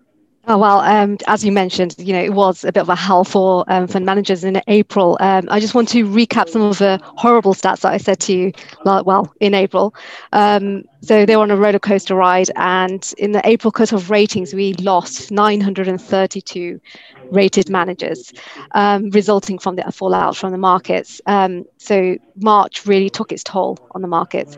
Oh 0.48 0.58
well, 0.58 0.80
um, 0.80 1.18
as 1.28 1.46
you 1.46 1.52
mentioned, 1.52 1.94
you 2.00 2.14
know 2.14 2.22
it 2.22 2.34
was 2.34 2.64
a 2.64 2.72
bit 2.72 2.82
of 2.82 2.90
a 2.90 2.96
hell 2.96 3.24
for 3.24 3.64
um, 3.68 3.88
fund 3.88 4.08
managers 4.08 4.44
in 4.44 4.60
April. 4.68 5.16
Um, 5.20 5.48
I 5.52 5.60
just 5.60 5.76
want 5.76 5.88
to 5.90 6.04
recap 6.04 6.50
some 6.50 6.64
of 6.64 6.80
the 6.80 7.00
horrible 7.04 7.54
stats 7.54 7.82
that 7.82 7.94
I 7.94 7.98
said 7.98 8.20
to 8.22 8.34
you, 8.34 8.52
well, 8.84 9.32
in 9.40 9.54
April. 9.54 9.94
Um, 10.34 10.84
so 11.02 11.28
they 11.28 11.36
were 11.36 11.44
on 11.44 11.52
a 11.52 11.58
roller 11.58 11.78
coaster 11.78 12.16
ride, 12.16 12.50
and 12.56 13.14
in 13.20 13.34
the 13.34 13.48
April 13.48 13.72
cut 13.72 13.92
of 13.92 14.10
ratings, 14.10 14.52
we 14.52 14.74
lost 14.74 15.30
932 15.30 16.82
rated 17.30 17.70
managers, 17.70 18.34
um, 18.72 19.12
resulting 19.12 19.60
from 19.60 19.76
the 19.76 19.84
fallout 19.92 20.36
from 20.36 20.52
the 20.52 20.58
markets. 20.58 21.22
Um, 21.28 21.66
so 21.78 22.18
March 22.36 22.88
really 22.88 23.12
took 23.12 23.32
its 23.32 23.44
toll 23.44 23.78
on 23.92 24.02
the 24.02 24.08
markets, 24.08 24.58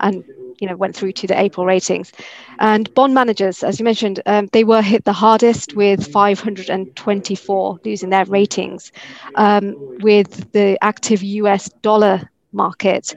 and 0.00 0.24
you 0.60 0.68
know 0.68 0.76
went 0.76 0.94
through 0.96 1.12
to 1.12 1.26
the 1.26 1.38
April 1.40 1.66
ratings. 1.66 2.12
And 2.58 2.92
bond 2.94 3.14
managers, 3.14 3.62
as 3.62 3.78
you 3.78 3.84
mentioned, 3.84 4.20
um, 4.26 4.48
they 4.52 4.64
were 4.64 4.82
hit 4.82 5.04
the 5.04 5.12
hardest 5.12 5.74
with 5.74 6.06
524 6.06 7.78
losing 7.84 8.10
their 8.10 8.24
ratings, 8.26 8.92
um, 9.34 9.76
with 9.98 10.50
the 10.52 10.78
active 10.82 11.22
US 11.22 11.68
dollar 11.82 12.22
market 12.52 13.14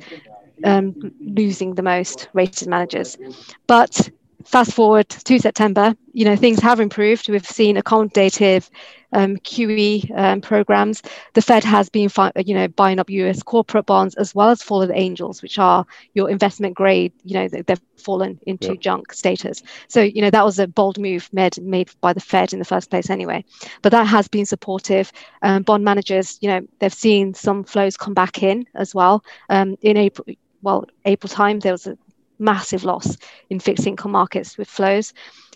um, 0.63 0.96
losing 1.25 1.75
the 1.75 1.84
most 1.84 2.29
rated 2.34 2.67
managers. 2.67 3.17
But 3.67 4.10
fast 4.46 4.74
forward 4.74 5.10
to 5.10 5.40
September, 5.40 5.96
you 6.14 6.25
know 6.25 6.36
things 6.36 6.60
have 6.60 6.80
improved. 6.80 7.30
We've 7.30 7.46
seen 7.46 7.75
accommodative 7.75 8.70
um, 9.16 9.38
QE 9.38 10.12
um, 10.16 10.42
programs. 10.42 11.02
The 11.34 11.42
Fed 11.42 11.64
has 11.64 11.90
been, 11.90 12.10
you 12.46 12.54
know, 12.54 12.68
buying 12.68 13.00
up 13.00 13.10
U.S. 13.10 13.42
corporate 13.42 13.86
bonds 13.86 14.14
as 14.16 14.36
well 14.36 14.50
as 14.50 14.62
fallen 14.62 14.92
angels, 14.94 15.42
which 15.42 15.58
are 15.58 15.86
your 16.14 16.30
investment 16.30 16.75
grade. 16.75 17.14
You 17.24 17.36
know, 17.36 17.48
they've 17.48 17.82
fallen 17.98 18.40
into 18.46 18.70
yep. 18.70 18.80
junk 18.82 19.14
status. 19.14 19.64
So, 19.88 20.02
you 20.02 20.22
know, 20.22 20.30
that 20.30 20.46
was 20.46 20.60
a 20.60 20.68
bold 20.68 21.00
move 21.00 21.30
made 21.32 21.58
made 21.62 21.90
by 22.02 22.14
the 22.14 22.20
Fed 22.20 22.54
in 22.54 22.60
the 22.60 22.66
first 22.66 22.90
place, 22.90 23.10
anyway. 23.10 23.44
But 23.82 23.94
that 23.94 24.06
has 24.06 24.28
been 24.28 24.46
supportive. 24.46 25.12
Um, 25.42 25.64
bond 25.64 25.84
managers, 25.84 26.38
you 26.42 26.50
know, 26.50 26.62
they've 26.80 26.94
seen 26.94 27.34
some 27.34 27.64
flows 27.64 27.98
come 27.98 28.14
back 28.14 28.44
in 28.44 28.66
as 28.75 28.94
well. 28.94 29.24
Um, 29.50 29.78
in 29.82 29.98
April, 29.98 30.28
well, 30.62 30.86
April 31.06 31.30
time, 31.30 31.60
there 31.60 31.72
was 31.72 31.88
a 31.88 31.98
massive 32.39 32.84
loss 32.84 33.18
in 33.50 33.60
fixed 33.60 33.88
income 33.88 34.12
markets 34.12 34.58
with 34.58 34.68
flows. 34.68 35.13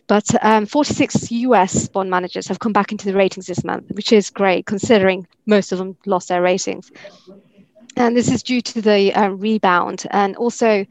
But 0.07 0.25
um, 0.43 0.65
46 0.65 1.31
US 1.31 1.87
bond 1.87 2.09
managers 2.09 2.47
have 2.47 2.59
come 2.59 2.73
back 2.73 2.91
into 2.91 3.05
the 3.05 3.13
ratings 3.13 3.45
this 3.45 3.63
month, 3.63 3.91
which 3.91 4.11
is 4.11 4.31
great 4.31 4.65
considering 4.65 5.27
most 5.45 5.71
of 5.71 5.77
them 5.77 5.95
lost 6.05 6.29
their 6.29 6.41
ratings. 6.41 6.91
And 7.95 8.17
this 8.17 8.31
is 8.31 8.41
due 8.41 8.61
to 8.61 8.81
the 8.81 9.13
uh, 9.13 9.29
rebound. 9.29 10.07
And 10.09 10.35
also, 10.35 10.85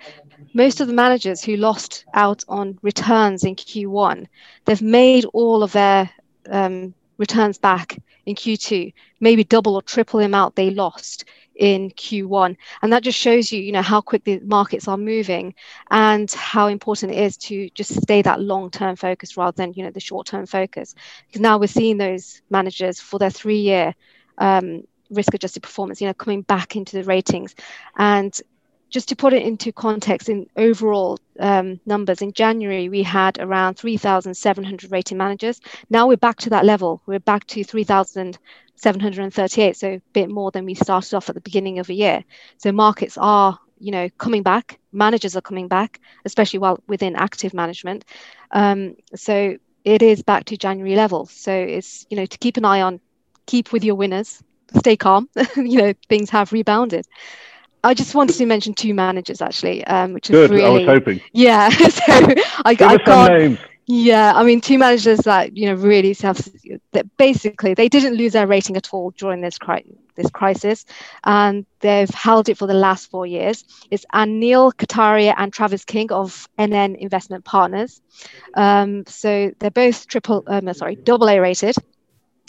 most 0.55 0.81
of 0.81 0.87
the 0.87 0.93
managers 0.93 1.43
who 1.43 1.57
lost 1.57 2.05
out 2.15 2.45
on 2.49 2.79
returns 2.83 3.45
in 3.45 3.57
Q1, 3.57 4.27
they've 4.67 4.83
made 4.83 5.25
all 5.33 5.63
of 5.63 5.73
their 5.73 6.11
um, 6.51 6.95
returns 7.17 7.59
back 7.59 7.99
in 8.27 8.35
Q2, 8.35 8.93
maybe 9.21 9.43
double 9.43 9.75
or 9.75 9.83
triple 9.83 10.21
the 10.21 10.27
amount 10.27 10.55
they 10.55 10.71
lost 10.71 11.25
in 11.59 11.91
Q1. 11.91 12.57
And 12.83 12.93
that 12.93 13.03
just 13.03 13.19
shows 13.19 13.53
you, 13.53 13.61
you 13.61 13.73
know, 13.73 13.83
how 13.83 14.01
quick 14.01 14.25
the 14.25 14.41
markets 14.41 14.89
are 14.89 14.97
moving 14.97 15.55
and 15.91 16.31
how 16.33 16.69
important 16.69 17.13
it 17.13 17.19
is 17.19 17.37
to 17.39 17.69
just 17.71 18.01
stay 18.01 18.23
that 18.23 18.41
long-term 18.41 18.97
focus 18.97 19.37
rather 19.37 19.57
than, 19.57 19.73
you 19.75 19.85
know, 19.85 19.91
the 19.91 20.01
short-term 20.01 20.47
focus. 20.47 20.95
Because 21.27 21.41
now 21.41 21.59
we're 21.59 21.67
seeing 21.67 21.99
those 21.99 22.41
managers 22.49 23.01
for 23.01 23.19
their 23.19 23.31
three-year 23.31 23.95
um, 24.39 24.83
risk-adjusted 25.11 25.63
performance, 25.63 26.01
you 26.01 26.07
know, 26.07 26.15
coming 26.15 26.43
back 26.43 26.77
into 26.77 26.97
the 26.97 27.05
ratings. 27.05 27.55
And 27.97 28.41
just 28.91 29.09
to 29.11 29.17
put 29.17 29.33
it 29.33 29.43
into 29.43 29.73
context 29.73 30.29
in 30.29 30.47
overall 30.57 31.19
um, 31.41 31.81
numbers, 31.87 32.21
in 32.23 32.33
January 32.33 32.89
we 32.89 33.03
had 33.03 33.39
around 33.39 33.75
3,700 33.75 34.91
rating 34.91 35.19
managers. 35.19 35.61
Now 35.91 36.09
we're 36.09 36.17
back 36.17 36.39
to 36.39 36.51
that 36.51 36.65
level. 36.65 37.03
We're 37.07 37.21
back 37.21 37.47
to 37.49 37.65
3,738, 37.65 39.77
so 39.77 39.89
a 39.89 40.01
bit 40.13 40.31
more 40.31 40.51
than 40.51 40.65
we 40.65 40.75
started 40.75 41.15
off 41.15 41.29
at 41.29 41.35
the 41.35 41.41
beginning 41.41 41.79
of 41.79 41.87
the 41.87 41.95
year. 41.95 42.25
So 42.57 42.73
markets 42.73 43.19
are, 43.19 43.59
you 43.79 43.93
know, 43.93 44.09
coming 44.19 44.43
back. 44.43 44.79
Managers 44.93 45.37
are 45.37 45.43
coming 45.43 45.69
back, 45.69 46.01
especially 46.25 46.61
while 46.61 46.83
within 46.87 47.15
active 47.15 47.53
management. 47.55 48.05
Um, 48.51 48.97
so 49.15 49.59
it 49.85 50.03
is 50.03 50.23
back 50.23 50.47
to 50.47 50.57
January 50.57 50.97
levels. 50.97 51.31
So 51.31 51.53
it's, 51.53 52.07
you 52.11 52.17
know, 52.17 52.27
to 52.27 52.39
keep 52.39 52.57
an 52.57 52.65
eye 52.65 52.83
on, 52.83 52.99
keep 53.47 53.73
with 53.73 53.85
your 53.85 53.95
winners, 53.95 54.43
stay 54.77 54.97
calm. 54.97 55.29
you 55.57 55.79
know, 55.79 55.93
things 56.09 56.31
have 56.31 56.53
rebounded. 56.53 57.07
I 57.85 57.95
just 57.95 58.15
wanted 58.15 58.37
to 58.37 58.47
mention 58.47 58.75
two 58.75 58.95
managers 58.95 59.41
actually, 59.41 59.85
um, 59.85 60.13
which 60.13 60.29
Good, 60.29 60.51
is 60.51 60.57
really. 60.57 60.85
I 60.85 60.93
was 60.93 60.99
hoping. 60.99 61.21
Yeah, 61.33 61.69
so 61.71 62.35
I, 62.65 62.75
Give 62.75 62.89
I 62.89 62.97
got. 62.99 63.59
Yeah, 63.91 64.35
I 64.35 64.45
mean, 64.45 64.61
two 64.61 64.77
managers 64.77 65.21
that 65.21 65.57
you 65.57 65.67
know 65.67 65.75
really 65.75 66.13
have 66.21 66.47
that 66.93 67.17
basically 67.17 67.73
they 67.73 67.89
didn't 67.89 68.17
lose 68.17 68.35
their 68.35 68.47
rating 68.47 68.77
at 68.77 68.93
all 68.93 69.13
during 69.13 69.41
this 69.41 69.57
cri- 69.57 69.97
this 70.15 70.29
crisis, 70.29 70.85
and 71.25 71.65
they've 71.81 72.11
held 72.11 72.51
it 72.51 72.59
for 72.59 72.67
the 72.67 72.75
last 72.75 73.11
four 73.11 73.25
years. 73.25 73.65
It's 73.91 74.05
Anil 74.13 74.75
Katarya 74.75 75.33
and 75.39 75.51
Travis 75.51 75.87
King 75.87 76.13
of 76.13 76.47
NN 76.59 76.99
Investment 76.99 77.47
Partners. 77.47 78.03
Um, 78.53 79.07
so 79.07 79.53
they're 79.59 79.71
both 79.71 80.07
triple, 80.07 80.45
um, 80.49 80.71
sorry, 80.75 80.97
double 80.97 81.31
A 81.31 81.39
rated 81.39 81.77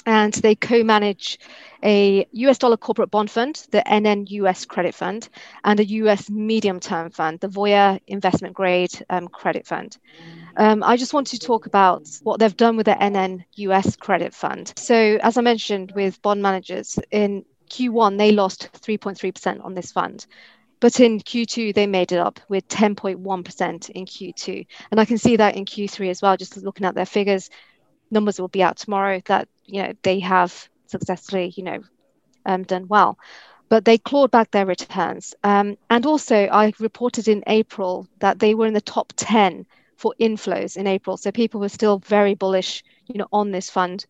and 0.06 0.34
they 0.34 0.56
co-manage 0.56 1.40
a 1.84 2.26
US 2.32 2.58
dollar 2.58 2.78
corporate 2.78 3.12
bond 3.12 3.32
fund, 3.32 3.68
the 3.72 3.84
NN 3.86 4.30
US 4.30 4.66
Credit 4.66 4.94
Fund, 4.94 5.30
and 5.64 5.80
a 5.80 5.86
US 5.86 6.30
medium 6.30 6.80
term 6.80 7.10
fund, 7.10 7.40
the 7.40 7.48
Voya 7.48 8.00
Investment 8.08 8.54
Grade 8.56 8.92
um, 9.10 9.28
Credit 9.28 9.66
Fund. 9.66 9.98
Um, 10.58 10.84
I 10.84 10.98
just 10.98 11.14
want 11.14 11.28
to 11.28 11.40
talk 11.40 11.66
about 11.66 12.08
what 12.24 12.40
they've 12.40 12.56
done 12.58 12.76
with 12.76 12.86
the 12.86 12.96
NN 12.96 13.44
US 13.56 13.96
Credit 13.96 14.34
Fund. 14.34 14.74
So, 14.78 15.20
as 15.22 15.38
I 15.38 15.42
mentioned 15.42 15.94
with 15.96 16.22
bond 16.22 16.42
managers, 16.42 17.00
in 17.12 17.46
Q1, 17.70 18.18
they 18.18 18.32
lost 18.32 18.70
3.3% 18.74 19.64
on 19.64 19.74
this 19.74 19.92
fund. 19.92 20.26
But 20.80 21.00
in 21.00 21.20
Q2, 21.20 21.74
they 21.74 21.88
made 21.88 22.12
it 22.12 22.20
up 22.20 22.40
with 22.48 22.68
10.1% 22.70 23.90
in 23.90 24.06
Q2. 24.06 24.66
And 24.92 25.00
I 25.00 25.06
can 25.06 25.18
see 25.18 25.36
that 25.36 25.56
in 25.56 25.66
Q3 25.66 26.10
as 26.10 26.22
well, 26.22 26.38
just 26.38 26.58
looking 26.58 26.86
at 26.86 26.96
their 26.96 27.06
figures. 27.06 27.50
Numbers 28.12 28.40
will 28.40 28.48
be 28.50 28.64
out 28.64 28.78
tomorrow 28.78 29.22
that 29.26 29.48
you 29.66 29.82
know 29.84 29.94
they 30.04 30.20
have 30.20 30.70
successfully 30.88 31.54
you 31.56 31.64
know 31.64 31.80
um, 32.46 32.64
done 32.64 32.88
well. 32.88 33.18
But 33.70 33.86
they 33.86 33.98
clawed 33.98 34.32
back 34.32 34.52
their 34.52 34.66
returns. 34.66 35.28
Um, 35.38 35.70
and 35.84 36.06
also 36.06 36.36
i 36.46 36.72
reported 36.80 37.28
in 37.28 37.44
april 37.48 38.08
that 38.20 38.40
they 38.40 38.54
were 38.54 38.68
in 38.68 38.74
the 38.74 38.82
top 38.82 39.14
10 39.16 39.66
for 39.98 40.14
inflows 40.20 40.78
in 40.78 40.88
april. 40.88 41.18
So 41.18 41.32
people 41.32 41.60
were 41.62 41.70
still 41.70 42.00
very 42.00 42.36
bullish 42.36 42.84
you 43.08 43.18
know 43.20 43.28
on 43.32 43.52
this 43.52 43.70
fund 43.70 44.06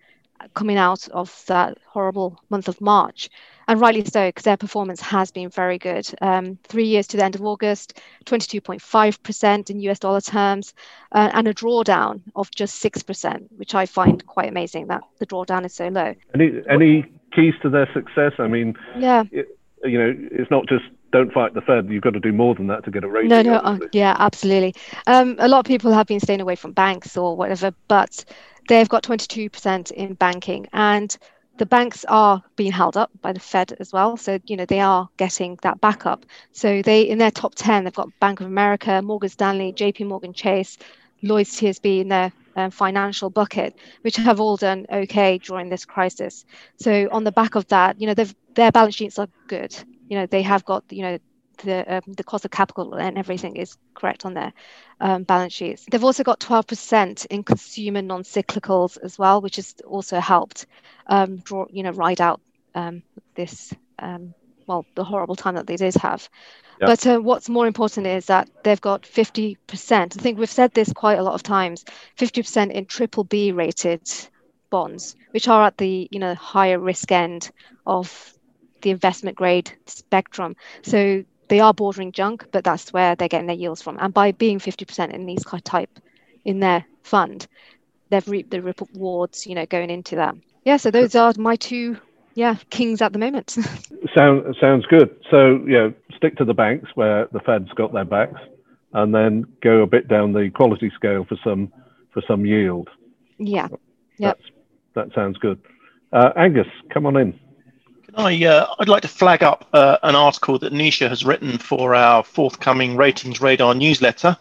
coming 0.53 0.77
out 0.77 1.07
of 1.09 1.43
that 1.47 1.77
horrible 1.87 2.39
month 2.49 2.67
of 2.67 2.79
march 2.81 3.29
and 3.69 3.79
rightly 3.79 4.03
so 4.03 4.27
because 4.29 4.43
their 4.43 4.57
performance 4.57 4.99
has 4.99 5.29
been 5.29 5.47
very 5.47 5.77
good. 5.77 6.09
Um, 6.21 6.57
three 6.63 6.87
years 6.87 7.05
to 7.07 7.17
the 7.17 7.23
end 7.23 7.35
of 7.35 7.43
August, 7.45 8.01
22.5% 8.25 9.69
in 9.69 9.79
US 9.81 9.99
dollar 9.99 10.21
terms, 10.21 10.73
uh, 11.11 11.29
and 11.33 11.47
a 11.47 11.53
drawdown 11.53 12.21
of 12.35 12.49
just 12.49 12.83
6%, 12.83 13.47
which 13.57 13.75
I 13.75 13.85
find 13.85 14.25
quite 14.25 14.49
amazing 14.49 14.87
that 14.87 15.03
the 15.19 15.27
drawdown 15.27 15.65
is 15.65 15.75
so 15.75 15.87
low. 15.89 16.15
Any 16.33 16.63
any 16.67 17.05
keys 17.31 17.53
to 17.61 17.69
their 17.69 17.87
success? 17.93 18.33
I 18.39 18.47
mean, 18.47 18.75
yeah, 18.97 19.23
it, 19.31 19.55
you 19.83 19.99
know, 19.99 20.15
it's 20.31 20.49
not 20.49 20.67
just 20.67 20.85
don't 21.11 21.31
fight 21.33 21.53
the 21.53 21.61
Fed. 21.61 21.89
You've 21.89 22.03
got 22.03 22.13
to 22.13 22.19
do 22.19 22.31
more 22.31 22.55
than 22.55 22.67
that 22.67 22.83
to 22.85 22.91
get 22.91 23.03
a 23.03 23.07
rating. 23.07 23.29
No, 23.29 23.41
no, 23.41 23.55
uh, 23.55 23.79
yeah, 23.91 24.15
absolutely. 24.19 24.75
Um, 25.07 25.35
a 25.39 25.47
lot 25.47 25.59
of 25.59 25.65
people 25.65 25.91
have 25.91 26.07
been 26.07 26.19
staying 26.19 26.41
away 26.41 26.55
from 26.55 26.71
banks 26.71 27.17
or 27.17 27.35
whatever, 27.35 27.73
but 27.87 28.25
they've 28.67 28.89
got 28.89 29.03
22% 29.03 29.91
in 29.91 30.13
banking 30.13 30.67
and 30.73 31.17
the 31.57 31.65
banks 31.65 32.05
are 32.07 32.41
being 32.55 32.71
held 32.71 32.95
up 32.95 33.11
by 33.21 33.33
the 33.33 33.39
Fed 33.39 33.75
as 33.79 33.91
well. 33.91 34.15
So, 34.15 34.39
you 34.45 34.55
know, 34.55 34.65
they 34.65 34.79
are 34.79 35.09
getting 35.17 35.59
that 35.61 35.81
backup. 35.81 36.25
So 36.53 36.81
they 36.81 37.01
in 37.01 37.17
their 37.17 37.31
top 37.31 37.53
10, 37.55 37.83
they've 37.83 37.93
got 37.93 38.17
Bank 38.19 38.39
of 38.39 38.47
America, 38.47 39.01
Morgan 39.01 39.29
Stanley, 39.29 39.73
JP 39.73 40.07
Morgan 40.07 40.33
Chase, 40.33 40.77
Lloyd's 41.21 41.51
TSB 41.59 41.99
in 42.01 42.07
their 42.07 42.31
um, 42.55 42.71
financial 42.71 43.29
bucket, 43.29 43.75
which 44.01 44.15
have 44.15 44.39
all 44.39 44.55
done 44.55 44.85
okay 44.91 45.37
during 45.37 45.69
this 45.69 45.83
crisis. 45.83 46.45
So 46.77 47.09
on 47.11 47.25
the 47.25 47.31
back 47.31 47.55
of 47.55 47.67
that, 47.67 47.99
you 47.99 48.07
know, 48.07 48.15
their 48.55 48.71
balance 48.71 48.95
sheets 48.95 49.19
are 49.19 49.27
good. 49.47 49.75
You 50.09 50.17
know, 50.17 50.25
they 50.25 50.41
have 50.41 50.65
got, 50.65 50.83
you 50.89 51.03
know, 51.03 51.19
the 51.63 51.95
um, 51.95 52.01
the 52.07 52.23
cost 52.23 52.45
of 52.45 52.51
capital 52.51 52.93
and 52.95 53.17
everything 53.17 53.55
is 53.55 53.77
correct 53.93 54.25
on 54.25 54.33
their 54.33 54.53
um, 54.99 55.23
balance 55.23 55.53
sheets. 55.53 55.85
They've 55.89 56.03
also 56.03 56.23
got 56.23 56.39
12% 56.39 57.25
in 57.27 57.43
consumer 57.43 58.01
non-cyclicals 58.01 58.97
as 59.03 59.17
well, 59.17 59.41
which 59.41 59.57
has 59.57 59.75
also 59.85 60.19
helped 60.19 60.65
um, 61.07 61.37
draw, 61.37 61.65
you 61.69 61.83
know, 61.83 61.91
ride 61.91 62.21
out 62.21 62.41
um, 62.75 63.03
this 63.35 63.73
um, 63.99 64.33
well 64.67 64.85
the 64.95 65.03
horrible 65.03 65.35
time 65.35 65.55
that 65.55 65.67
they 65.67 65.75
did 65.75 65.95
have. 65.95 66.29
Yep. 66.79 66.87
But 66.87 67.07
uh, 67.07 67.19
what's 67.19 67.49
more 67.49 67.67
important 67.67 68.07
is 68.07 68.27
that 68.27 68.49
they've 68.63 68.79
got 68.79 69.03
50%. 69.03 69.57
I 69.91 70.07
think 70.07 70.39
we've 70.39 70.49
said 70.49 70.73
this 70.73 70.93
quite 70.93 71.19
a 71.19 71.23
lot 71.23 71.33
of 71.33 71.43
times. 71.43 71.83
50% 72.17 72.71
in 72.71 72.85
triple 72.85 73.25
B 73.25 73.51
rated 73.51 74.01
bonds, 74.69 75.15
which 75.31 75.47
are 75.47 75.65
at 75.65 75.77
the 75.77 76.07
you 76.11 76.19
know 76.19 76.35
higher 76.35 76.79
risk 76.79 77.11
end 77.11 77.51
of 77.85 78.33
the 78.81 78.91
investment 78.91 79.37
grade 79.37 79.71
spectrum. 79.85 80.55
So 80.81 81.23
they 81.49 81.59
are 81.59 81.73
bordering 81.73 82.11
junk, 82.11 82.47
but 82.51 82.63
that's 82.63 82.93
where 82.93 83.15
they're 83.15 83.27
getting 83.27 83.47
their 83.47 83.55
yields 83.55 83.81
from. 83.81 83.97
And 83.99 84.13
by 84.13 84.31
being 84.31 84.59
50% 84.59 85.11
in 85.13 85.25
these 85.25 85.43
type 85.63 85.99
in 86.45 86.59
their 86.59 86.85
fund, 87.03 87.47
they've 88.09 88.27
reaped 88.27 88.51
the 88.51 88.61
rewards, 88.61 89.45
you 89.45 89.55
know, 89.55 89.65
going 89.65 89.89
into 89.89 90.15
that. 90.17 90.35
Yeah, 90.63 90.77
so 90.77 90.91
those 90.91 91.15
are 91.15 91.33
my 91.37 91.55
two, 91.55 91.97
yeah, 92.35 92.55
kings 92.69 93.01
at 93.01 93.13
the 93.13 93.19
moment. 93.19 93.57
Sound, 94.15 94.55
sounds 94.61 94.85
good. 94.85 95.15
So, 95.29 95.63
you 95.65 95.73
know, 95.73 95.93
stick 96.15 96.37
to 96.37 96.45
the 96.45 96.53
banks 96.53 96.89
where 96.95 97.27
the 97.31 97.39
Fed's 97.39 97.71
got 97.73 97.93
their 97.93 98.05
backs, 98.05 98.39
and 98.93 99.13
then 99.13 99.45
go 99.61 99.81
a 99.81 99.87
bit 99.87 100.07
down 100.07 100.33
the 100.33 100.49
quality 100.49 100.91
scale 100.95 101.25
for 101.25 101.37
some 101.43 101.71
for 102.11 102.23
some 102.27 102.45
yield. 102.45 102.89
Yeah, 103.37 103.67
yeah, 104.17 104.33
that 104.95 105.13
sounds 105.13 105.37
good. 105.37 105.61
Uh, 106.11 106.31
Angus, 106.35 106.67
come 106.91 107.05
on 107.05 107.17
in. 107.17 107.39
I, 108.15 108.45
uh, 108.45 108.67
I'd 108.79 108.89
like 108.89 109.01
to 109.03 109.07
flag 109.07 109.43
up 109.43 109.67
uh, 109.73 109.97
an 110.03 110.15
article 110.15 110.59
that 110.59 110.73
Nisha 110.73 111.09
has 111.09 111.25
written 111.25 111.57
for 111.57 111.95
our 111.95 112.23
forthcoming 112.23 112.95
Ratings 112.95 113.41
Radar 113.41 113.73
newsletter. 113.73 114.37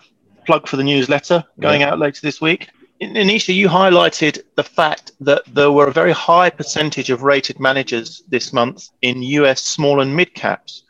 Plug 0.47 0.67
for 0.67 0.77
the 0.77 0.85
newsletter 0.85 1.45
going 1.61 1.83
yeah. 1.83 1.91
out 1.91 1.99
later 1.99 2.21
this 2.23 2.41
week. 2.41 2.69
Nisha, 3.01 3.55
you 3.55 3.69
highlighted 3.69 4.43
the 4.57 4.65
fact 4.65 5.13
that 5.21 5.43
there 5.47 5.71
were 5.71 5.87
a 5.87 5.93
very 5.93 6.13
high 6.13 6.51
percentage 6.51 7.11
of 7.11 7.23
rated 7.23 7.61
managers 7.61 8.23
this 8.29 8.53
month 8.53 8.89
in 9.03 9.23
US 9.23 9.63
small 9.63 10.01
and 10.01 10.17
mid 10.17 10.35
caps, 10.35 10.83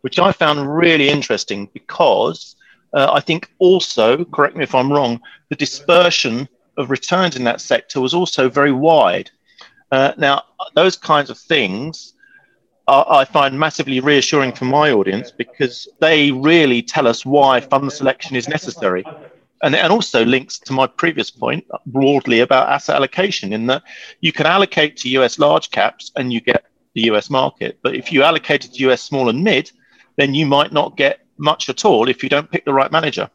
which 0.00 0.18
I 0.18 0.32
found 0.32 0.74
really 0.74 1.10
interesting 1.10 1.68
because 1.74 2.56
uh, 2.94 3.10
I 3.12 3.20
think 3.20 3.50
also, 3.58 4.24
correct 4.24 4.56
me 4.56 4.64
if 4.64 4.74
I'm 4.74 4.92
wrong, 4.92 5.20
the 5.48 5.56
dispersion 5.56 6.48
of 6.76 6.90
returns 6.90 7.36
in 7.36 7.44
that 7.44 7.60
sector 7.60 8.00
was 8.00 8.14
also 8.14 8.48
very 8.48 8.72
wide. 8.72 9.30
Uh, 9.92 10.12
now, 10.16 10.44
those 10.74 10.96
kinds 10.96 11.30
of 11.30 11.38
things 11.38 12.14
I 12.90 13.24
find 13.24 13.58
massively 13.58 14.00
reassuring 14.00 14.52
for 14.52 14.64
my 14.64 14.90
audience 14.90 15.30
because 15.30 15.86
they 16.00 16.32
really 16.32 16.82
tell 16.82 17.06
us 17.06 17.24
why 17.24 17.60
fund 17.60 17.92
selection 17.92 18.36
is 18.36 18.48
necessary 18.48 19.04
and, 19.62 19.74
and 19.74 19.92
also 19.92 20.24
links 20.24 20.58
to 20.58 20.72
my 20.72 20.86
previous 20.86 21.30
point 21.30 21.64
broadly 21.86 22.40
about 22.40 22.68
asset 22.68 22.96
allocation 22.96 23.52
in 23.52 23.66
that 23.66 23.82
you 24.20 24.32
can 24.32 24.46
allocate 24.46 24.96
to 24.98 25.08
US 25.20 25.38
large 25.38 25.70
caps 25.70 26.10
and 26.16 26.32
you 26.32 26.40
get 26.40 26.64
the 26.94 27.02
US 27.02 27.30
market. 27.30 27.78
But 27.82 27.94
if 27.94 28.12
you 28.12 28.22
allocate 28.22 28.62
to 28.62 28.90
US 28.90 29.02
small 29.02 29.28
and 29.28 29.44
mid, 29.44 29.70
then 30.16 30.34
you 30.34 30.46
might 30.46 30.72
not 30.72 30.96
get 30.96 31.20
much 31.38 31.68
at 31.68 31.84
all 31.84 32.08
if 32.08 32.22
you 32.22 32.28
don't 32.28 32.50
pick 32.50 32.64
the 32.64 32.72
right 32.72 32.90
manager. 32.90 33.30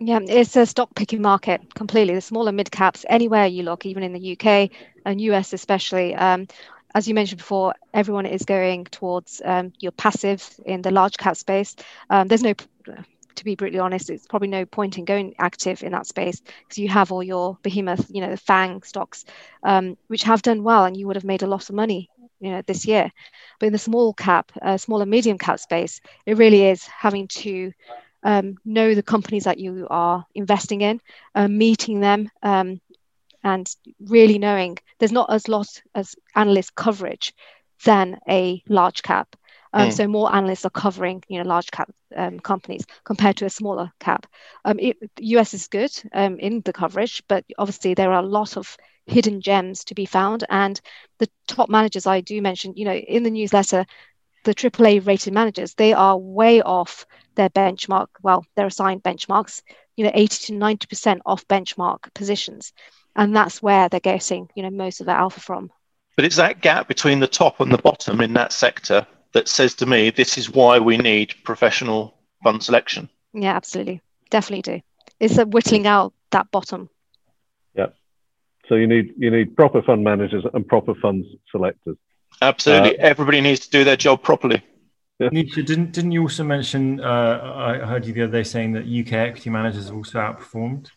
Yeah, 0.00 0.18
it's 0.26 0.56
a 0.56 0.66
stock 0.66 0.94
picking 0.96 1.22
market 1.22 1.74
completely. 1.74 2.14
The 2.14 2.20
smaller 2.20 2.50
mid 2.50 2.70
caps, 2.70 3.06
anywhere 3.08 3.46
you 3.46 3.62
look, 3.62 3.86
even 3.86 4.02
in 4.02 4.12
the 4.12 4.36
UK 4.36 4.70
and 5.06 5.20
US 5.20 5.52
especially. 5.52 6.14
Um, 6.14 6.48
as 6.94 7.08
you 7.08 7.14
mentioned 7.14 7.38
before, 7.38 7.74
everyone 7.94 8.26
is 8.26 8.44
going 8.44 8.84
towards 8.86 9.40
um, 9.44 9.72
your 9.80 9.92
passive 9.92 10.48
in 10.64 10.82
the 10.82 10.90
large 10.90 11.16
cap 11.16 11.36
space. 11.36 11.76
Um, 12.10 12.28
there's 12.28 12.42
no 12.42 12.54
to 13.34 13.44
be 13.44 13.54
brutally 13.54 13.78
honest, 13.80 14.10
it's 14.10 14.26
probably 14.26 14.48
no 14.48 14.66
point 14.66 14.98
in 14.98 15.04
going 15.04 15.34
active 15.38 15.82
in 15.82 15.92
that 15.92 16.06
space 16.06 16.40
because 16.40 16.78
you 16.78 16.88
have 16.88 17.12
all 17.12 17.22
your 17.22 17.58
behemoth, 17.62 18.06
you 18.10 18.20
know, 18.20 18.30
the 18.30 18.36
FANG 18.36 18.82
stocks, 18.82 19.24
um, 19.62 19.96
which 20.08 20.24
have 20.24 20.42
done 20.42 20.62
well, 20.62 20.84
and 20.84 20.96
you 20.96 21.06
would 21.06 21.16
have 21.16 21.24
made 21.24 21.42
a 21.42 21.46
lot 21.46 21.68
of 21.70 21.74
money, 21.74 22.10
you 22.40 22.50
know, 22.50 22.62
this 22.66 22.86
year. 22.86 23.10
But 23.58 23.66
in 23.68 23.72
the 23.72 23.78
small 23.78 24.12
cap, 24.12 24.52
uh, 24.60 24.76
small 24.76 25.00
and 25.00 25.10
medium 25.10 25.38
cap 25.38 25.60
space, 25.60 26.00
it 26.26 26.36
really 26.36 26.64
is 26.66 26.84
having 26.86 27.28
to 27.28 27.72
um, 28.22 28.56
know 28.64 28.94
the 28.94 29.02
companies 29.02 29.44
that 29.44 29.58
you 29.58 29.86
are 29.90 30.26
investing 30.34 30.82
in, 30.82 31.00
uh, 31.34 31.48
meeting 31.48 32.00
them, 32.00 32.28
um, 32.42 32.80
and 33.44 33.68
really 34.00 34.38
knowing 34.38 34.78
there's 34.98 35.12
not 35.12 35.30
as 35.30 35.48
lot 35.48 35.82
as 35.94 36.14
analyst 36.34 36.74
coverage 36.74 37.32
than 37.84 38.18
a 38.28 38.62
large 38.68 39.02
cap. 39.02 39.36
Um, 39.72 39.88
mm. 39.88 39.92
So 39.92 40.06
more 40.06 40.34
analysts 40.34 40.64
are 40.64 40.70
covering, 40.70 41.22
you 41.28 41.38
know, 41.38 41.48
large 41.48 41.70
cap 41.70 41.90
um, 42.14 42.40
companies 42.40 42.84
compared 43.04 43.36
to 43.38 43.46
a 43.46 43.50
smaller 43.50 43.90
cap. 44.00 44.26
Um, 44.64 44.78
it, 44.78 44.98
US 45.18 45.54
is 45.54 45.68
good 45.68 45.90
um, 46.12 46.38
in 46.38 46.60
the 46.60 46.72
coverage, 46.72 47.22
but 47.26 47.44
obviously 47.58 47.94
there 47.94 48.12
are 48.12 48.22
a 48.22 48.26
lot 48.26 48.56
of 48.56 48.76
hidden 49.06 49.40
gems 49.40 49.84
to 49.84 49.94
be 49.94 50.04
found. 50.04 50.44
And 50.48 50.80
the 51.18 51.28
top 51.48 51.68
managers 51.70 52.06
I 52.06 52.20
do 52.20 52.40
mention, 52.42 52.74
you 52.76 52.84
know, 52.84 52.94
in 52.94 53.22
the 53.22 53.30
newsletter, 53.30 53.86
the 54.44 54.54
AAA 54.54 55.06
rated 55.06 55.32
managers, 55.32 55.74
they 55.74 55.92
are 55.92 56.18
way 56.18 56.60
off 56.60 57.06
their 57.36 57.50
benchmark. 57.50 58.08
Well, 58.22 58.44
their 58.56 58.66
assigned 58.66 59.02
benchmarks, 59.02 59.62
you 59.96 60.04
know, 60.04 60.10
80 60.12 60.46
to 60.46 60.52
90% 60.52 61.20
off 61.24 61.46
benchmark 61.48 62.12
positions. 62.14 62.72
And 63.14 63.36
that's 63.36 63.62
where 63.62 63.88
they're 63.88 64.00
getting, 64.00 64.48
you 64.54 64.62
know, 64.62 64.70
most 64.70 65.00
of 65.00 65.06
their 65.06 65.16
alpha 65.16 65.40
from. 65.40 65.70
But 66.16 66.24
it's 66.24 66.36
that 66.36 66.60
gap 66.60 66.88
between 66.88 67.20
the 67.20 67.26
top 67.26 67.60
and 67.60 67.72
the 67.72 67.78
bottom 67.78 68.20
in 68.20 68.34
that 68.34 68.52
sector 68.52 69.06
that 69.32 69.48
says 69.48 69.74
to 69.76 69.86
me, 69.86 70.10
this 70.10 70.36
is 70.36 70.50
why 70.50 70.78
we 70.78 70.96
need 70.96 71.34
professional 71.44 72.14
fund 72.42 72.62
selection. 72.62 73.08
Yeah, 73.32 73.54
absolutely. 73.54 74.00
Definitely 74.30 74.62
do. 74.62 74.80
It's 75.20 75.38
a 75.38 75.46
whittling 75.46 75.86
out 75.86 76.12
that 76.30 76.50
bottom. 76.50 76.88
Yeah. 77.74 77.88
So 78.68 78.74
you 78.74 78.86
need 78.86 79.14
you 79.16 79.30
need 79.30 79.56
proper 79.56 79.82
fund 79.82 80.04
managers 80.04 80.44
and 80.52 80.66
proper 80.66 80.94
fund 80.94 81.24
selectors. 81.50 81.96
Absolutely. 82.40 82.98
Uh, 82.98 83.06
Everybody 83.06 83.40
needs 83.40 83.60
to 83.60 83.70
do 83.70 83.84
their 83.84 83.96
job 83.96 84.22
properly. 84.22 84.62
Yeah. 85.18 85.28
didn't 85.30 85.92
didn't 85.92 86.12
you 86.12 86.22
also 86.22 86.44
mention? 86.44 87.00
Uh, 87.00 87.54
I 87.82 87.86
heard 87.86 88.06
you 88.06 88.12
the 88.12 88.22
other 88.22 88.32
day 88.32 88.42
saying 88.42 88.72
that 88.72 88.84
UK 88.84 89.12
equity 89.12 89.50
managers 89.50 89.86
have 89.86 89.96
also 89.96 90.18
outperformed. 90.18 90.88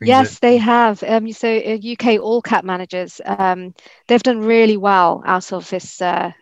Yes, 0.00 0.38
they 0.38 0.56
have. 0.56 1.02
Um, 1.02 1.30
so 1.32 1.48
uh, 1.48 1.78
UK 1.92 2.20
all 2.20 2.42
cap 2.42 2.64
managers, 2.64 3.20
um, 3.24 3.74
they've 4.08 4.22
done 4.22 4.40
really 4.40 4.76
well 4.76 5.22
out 5.24 5.52
of 5.52 5.68
this 5.70 6.00
uh, 6.00 6.32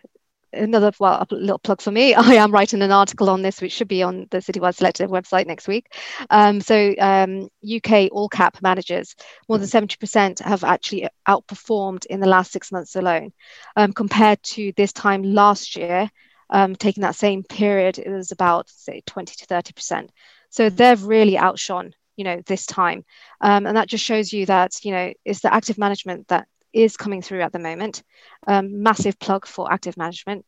another 0.53 0.91
well 0.99 1.25
a 1.29 1.35
little 1.35 1.59
plug 1.59 1.81
for 1.81 1.91
me. 1.91 2.13
I 2.15 2.35
am 2.35 2.51
writing 2.51 2.81
an 2.81 2.91
article 2.91 3.29
on 3.29 3.41
this 3.41 3.61
which 3.61 3.71
should 3.71 3.87
be 3.87 4.03
on 4.03 4.27
the 4.31 4.37
Citywire 4.37 4.75
Selector 4.75 5.07
website 5.07 5.47
next 5.47 5.67
week. 5.67 5.93
Um, 6.29 6.61
so 6.61 6.93
um, 6.99 7.49
uk 7.75 8.09
all 8.11 8.29
cap 8.29 8.57
managers 8.61 9.15
more 9.47 9.57
than 9.57 9.67
70% 9.67 10.41
have 10.41 10.63
actually 10.63 11.07
outperformed 11.27 12.05
in 12.05 12.19
the 12.19 12.27
last 12.27 12.51
six 12.51 12.71
months 12.71 12.95
alone 12.95 13.31
um, 13.75 13.93
compared 13.93 14.41
to 14.43 14.73
this 14.75 14.93
time 14.93 15.23
last 15.23 15.75
year 15.75 16.09
um, 16.49 16.75
taking 16.75 17.01
that 17.01 17.15
same 17.15 17.43
period 17.43 17.99
it 17.99 18.09
was 18.09 18.31
about 18.31 18.69
say 18.69 19.01
20 19.05 19.35
to 19.35 19.45
30% 19.45 20.09
so 20.49 20.69
they've 20.69 21.03
really 21.03 21.37
outshone 21.37 21.93
you 22.19 22.25
know 22.25 22.41
this 22.45 22.65
time 22.65 23.03
um, 23.41 23.65
and 23.65 23.75
that 23.77 23.87
just 23.87 24.03
shows 24.03 24.31
you 24.33 24.45
that 24.45 24.71
you 24.83 24.91
know 24.91 25.13
it's 25.25 25.39
the 25.41 25.53
active 25.53 25.77
management 25.77 26.27
that 26.27 26.45
is 26.73 26.97
coming 26.97 27.21
through 27.21 27.41
at 27.41 27.51
the 27.51 27.59
moment. 27.59 28.03
Um, 28.47 28.83
massive 28.83 29.19
plug 29.19 29.45
for 29.45 29.71
active 29.71 29.97
management. 29.97 30.45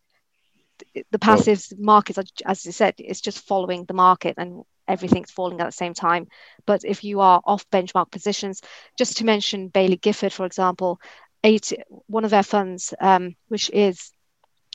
The 1.12 1.20
passive 1.20 1.64
markets, 1.78 2.18
are, 2.18 2.24
as 2.46 2.66
I 2.66 2.72
said, 2.72 2.96
it's 2.98 3.22
just 3.22 3.46
following 3.48 3.86
the 3.86 3.94
market 3.94 4.36
and 4.38 4.64
everything's 4.88 5.32
falling 5.32 5.62
at 5.62 5.66
the 5.66 5.72
same 5.72 5.94
time. 5.94 6.28
But 6.66 6.84
if 6.84 7.04
you 7.04 7.20
are 7.22 7.42
off 7.46 7.70
benchmark 7.70 8.12
positions, 8.12 8.62
just 8.98 9.18
to 9.18 9.26
mention 9.26 9.70
Baillie 9.70 10.02
Gifford, 10.02 10.34
for 10.34 10.46
example, 10.46 11.00
eight, 11.44 11.72
one 12.08 12.26
of 12.26 12.32
their 12.32 12.44
funds, 12.44 12.94
um, 13.00 13.36
which 13.48 13.70
is 13.72 14.12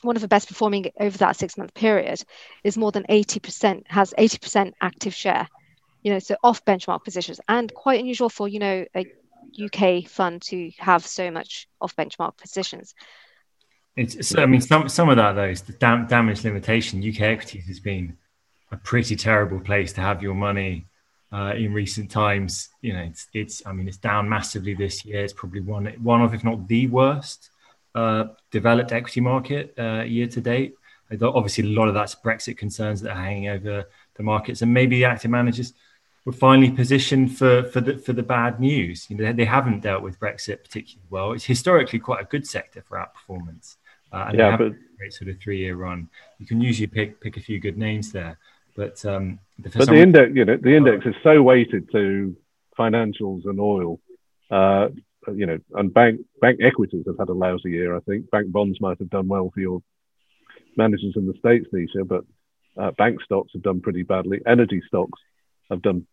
one 0.03 0.15
of 0.15 0.21
the 0.21 0.27
best 0.27 0.47
performing 0.47 0.85
over 0.99 1.17
that 1.17 1.35
six 1.35 1.57
month 1.57 1.73
period, 1.73 2.21
is 2.63 2.77
more 2.77 2.91
than 2.91 3.03
80%, 3.03 3.83
has 3.87 4.13
80% 4.17 4.73
active 4.81 5.13
share. 5.13 5.47
You 6.07 6.13
know, 6.13 6.19
so 6.19 6.37
off 6.41 6.63
benchmark 6.63 7.03
positions 7.03 7.41
and 7.49 7.73
quite 7.73 7.99
unusual 7.99 8.29
for, 8.29 8.47
you 8.47 8.59
know, 8.59 8.85
a 8.95 9.05
UK 9.61 10.07
fund 10.07 10.41
to 10.43 10.71
have 10.77 11.05
so 11.05 11.29
much 11.29 11.67
off 11.81 11.93
benchmark 11.97 12.37
positions. 12.37 12.95
It's, 13.97 14.25
so, 14.29 14.41
I 14.41 14.45
mean, 14.45 14.61
some 14.61 14.87
some 14.87 15.09
of 15.09 15.17
that 15.17 15.33
though 15.33 15.49
is 15.49 15.63
the 15.63 15.73
dam- 15.73 16.07
damage 16.07 16.45
limitation. 16.45 17.05
UK 17.05 17.19
equities 17.23 17.67
has 17.67 17.81
been 17.81 18.15
a 18.71 18.77
pretty 18.77 19.17
terrible 19.17 19.59
place 19.59 19.91
to 19.93 20.01
have 20.01 20.23
your 20.23 20.33
money 20.33 20.85
uh, 21.33 21.53
in 21.57 21.73
recent 21.73 22.09
times. 22.09 22.69
You 22.81 22.93
know, 22.93 23.01
it's 23.01 23.27
it's 23.33 23.61
I 23.65 23.73
mean, 23.73 23.89
it's 23.89 23.97
down 23.97 24.29
massively 24.29 24.75
this 24.75 25.03
year. 25.03 25.25
It's 25.25 25.33
probably 25.33 25.59
one 25.59 25.87
one 26.01 26.21
of 26.21 26.33
if 26.33 26.45
not 26.45 26.69
the 26.69 26.87
worst 26.87 27.49
uh, 27.95 28.27
developed 28.49 28.93
equity 28.93 29.19
market 29.19 29.73
uh, 29.77 30.03
year 30.03 30.27
to 30.27 30.39
date. 30.39 30.75
Obviously, 31.21 31.65
a 31.65 31.79
lot 31.79 31.89
of 31.89 31.93
that's 31.93 32.15
Brexit 32.15 32.57
concerns 32.57 33.01
that 33.01 33.11
are 33.11 33.21
hanging 33.21 33.49
over 33.49 33.85
the 34.15 34.23
markets, 34.23 34.61
and 34.61 34.73
maybe 34.73 34.97
the 34.97 35.05
active 35.05 35.31
managers 35.31 35.73
were 36.27 36.33
finally 36.33 36.69
positioned 36.69 37.37
for 37.37 37.63
for 37.63 37.79
the 37.79 37.97
for 37.97 38.11
the 38.11 38.21
bad 38.21 38.59
news. 38.59 39.09
You 39.09 39.15
know, 39.15 39.31
they, 39.31 39.45
haven't 39.45 39.79
dealt 39.79 40.03
with 40.03 40.19
Brexit 40.19 40.61
particularly 40.61 41.07
well. 41.09 41.31
It's 41.31 41.45
historically 41.45 41.99
quite 41.99 42.21
a 42.21 42.25
good 42.25 42.45
sector 42.45 42.83
for 42.85 42.97
outperformance, 42.97 43.77
uh, 44.11 44.25
and 44.27 44.37
yeah, 44.37 44.57
but, 44.57 44.73
great 44.97 45.13
sort 45.13 45.29
of 45.29 45.39
three 45.39 45.59
year 45.59 45.77
run. 45.77 46.09
You 46.37 46.45
can 46.45 46.59
usually 46.59 46.87
pick 46.87 47.21
pick 47.21 47.37
a 47.37 47.39
few 47.39 47.61
good 47.61 47.77
names 47.77 48.11
there, 48.11 48.37
but 48.75 49.03
um, 49.05 49.39
but 49.57 49.87
the 49.87 49.95
index, 49.95 50.31
you 50.35 50.43
know, 50.43 50.57
the 50.57 50.75
index 50.75 51.05
is 51.05 51.15
so 51.23 51.41
weighted 51.41 51.89
to 51.93 52.35
financials 52.77 53.45
and 53.45 53.57
oil. 53.61 54.01
Uh, 54.51 54.89
you 55.33 55.45
know, 55.45 55.59
and 55.75 55.93
bank 55.93 56.19
bank 56.41 56.59
equities 56.61 57.05
have 57.07 57.19
had 57.19 57.29
a 57.29 57.33
lousy 57.33 57.71
year. 57.71 57.95
I 57.95 58.01
think 58.01 58.29
bank 58.31 58.51
bonds 58.51 58.81
might 58.81 58.99
have 58.99 59.09
done 59.09 59.29
well 59.29 59.49
for 59.53 59.61
your 59.61 59.81
managers 60.75 61.13
in 61.15 61.25
the 61.25 61.35
states, 61.39 61.67
Nisha, 61.73 62.05
but 62.05 62.25
uh, 62.75 62.91
bank 62.91 63.21
stocks 63.23 63.51
have 63.53 63.63
done 63.63 63.79
pretty 63.79 64.03
badly. 64.03 64.41
Energy 64.45 64.81
stocks 64.87 65.21
have 65.69 65.81
done 65.81 66.05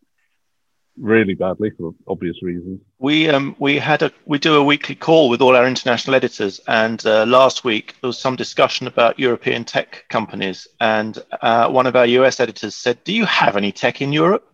really 0.97 1.33
badly 1.33 1.71
for 1.77 1.93
obvious 2.07 2.41
reasons. 2.41 2.79
We 2.99 3.29
um, 3.29 3.55
we 3.59 3.77
had 3.77 4.01
a 4.01 4.11
we 4.25 4.39
do 4.39 4.55
a 4.55 4.63
weekly 4.63 4.95
call 4.95 5.29
with 5.29 5.41
all 5.41 5.55
our 5.55 5.67
international 5.67 6.15
editors, 6.15 6.59
and 6.67 7.05
uh, 7.05 7.25
last 7.25 7.63
week 7.63 7.95
there 8.01 8.07
was 8.07 8.19
some 8.19 8.35
discussion 8.35 8.87
about 8.87 9.19
European 9.19 9.63
tech 9.63 10.05
companies, 10.09 10.67
and 10.79 11.17
uh, 11.41 11.69
one 11.69 11.87
of 11.87 11.95
our 11.95 12.05
US 12.05 12.39
editors 12.39 12.75
said, 12.75 13.03
"Do 13.03 13.13
you 13.13 13.25
have 13.25 13.57
any 13.57 13.71
tech 13.71 14.01
in 14.01 14.13
Europe?" 14.13 14.51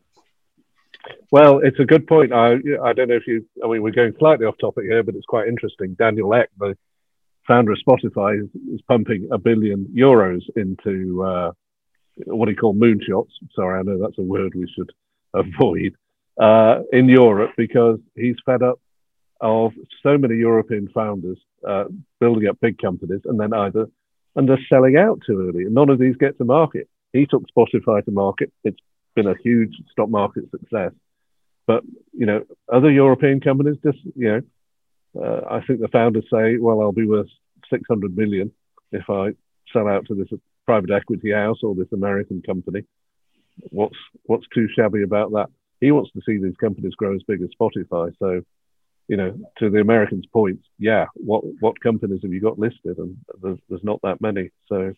Well, 1.31 1.59
it's 1.59 1.79
a 1.79 1.85
good 1.85 2.07
point. 2.07 2.33
I 2.33 2.53
I 2.83 2.93
don't 2.93 3.07
know 3.07 3.15
if 3.15 3.27
you. 3.27 3.45
I 3.63 3.67
mean, 3.67 3.81
we're 3.81 3.91
going 3.91 4.13
slightly 4.19 4.45
off 4.45 4.55
topic 4.59 4.85
here, 4.85 5.03
but 5.03 5.15
it's 5.15 5.25
quite 5.25 5.47
interesting. 5.47 5.95
Daniel 5.97 6.33
Ek, 6.33 6.49
the 6.59 6.77
founder 7.47 7.71
of 7.71 7.79
Spotify, 7.87 8.41
is, 8.41 8.49
is 8.73 8.81
pumping 8.87 9.29
a 9.31 9.37
billion 9.37 9.85
euros 9.95 10.41
into 10.55 11.23
uh, 11.23 11.51
what 12.25 12.49
he 12.49 12.55
called 12.55 12.79
moonshots. 12.79 13.29
Sorry, 13.55 13.79
I 13.79 13.83
know 13.83 13.99
that's 13.99 14.17
a 14.17 14.23
word 14.23 14.53
we 14.55 14.71
should 14.75 14.91
avoid 15.33 15.95
uh, 16.39 16.79
in 16.91 17.09
Europe 17.09 17.51
because 17.57 17.99
he's 18.15 18.35
fed 18.45 18.63
up 18.63 18.79
of 19.39 19.73
so 20.03 20.17
many 20.17 20.35
European 20.35 20.87
founders 20.93 21.37
uh, 21.67 21.85
building 22.19 22.47
up 22.47 22.59
big 22.61 22.77
companies 22.77 23.21
and 23.25 23.39
then 23.39 23.53
either 23.53 23.87
and 24.35 24.47
they're 24.47 24.65
selling 24.71 24.97
out 24.97 25.19
too 25.25 25.49
early. 25.49 25.65
and 25.65 25.73
None 25.73 25.89
of 25.89 25.99
these 25.99 26.15
get 26.15 26.37
to 26.37 26.45
market. 26.45 26.87
He 27.11 27.25
took 27.25 27.43
Spotify 27.55 28.03
to 28.05 28.11
market. 28.11 28.51
It's 28.63 28.79
been 29.15 29.27
a 29.27 29.35
huge 29.43 29.73
stock 29.91 30.09
market 30.09 30.49
success. 30.51 30.91
But 31.67 31.83
you 32.13 32.25
know, 32.25 32.43
other 32.71 32.89
European 32.89 33.39
companies 33.41 33.77
just 33.83 33.99
you 34.15 34.41
know, 35.15 35.21
uh, 35.21 35.41
I 35.49 35.65
think 35.65 35.81
the 35.81 35.89
founders 35.89 36.25
say, 36.31 36.57
well, 36.57 36.81
I'll 36.81 36.91
be 36.91 37.05
worth 37.05 37.27
600 37.69 38.15
million 38.15 38.51
if 38.91 39.09
I 39.09 39.31
sell 39.73 39.87
out 39.87 40.05
to 40.07 40.15
this 40.15 40.27
private 40.65 40.91
equity 40.91 41.31
house 41.31 41.59
or 41.63 41.75
this 41.75 41.91
American 41.93 42.41
company. 42.41 42.83
What's 43.69 43.97
what's 44.23 44.45
too 44.53 44.67
shabby 44.75 45.03
about 45.03 45.31
that? 45.31 45.49
He 45.81 45.91
wants 45.91 46.11
to 46.11 46.21
see 46.25 46.37
these 46.37 46.55
companies 46.55 46.95
grow 46.95 47.15
as 47.15 47.23
big 47.23 47.41
as 47.41 47.49
Spotify. 47.59 48.13
So, 48.19 48.41
you 49.07 49.17
know, 49.17 49.37
to 49.57 49.69
the 49.69 49.79
Americans' 49.81 50.25
point, 50.31 50.59
yeah, 50.79 51.07
what 51.15 51.43
what 51.59 51.81
companies 51.81 52.21
have 52.23 52.31
you 52.31 52.39
got 52.39 52.59
listed? 52.59 52.97
And 52.97 53.17
there's, 53.41 53.59
there's 53.67 53.83
not 53.83 53.99
that 54.03 54.21
many. 54.21 54.51
So, 54.69 54.93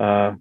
uh, 0.00 0.34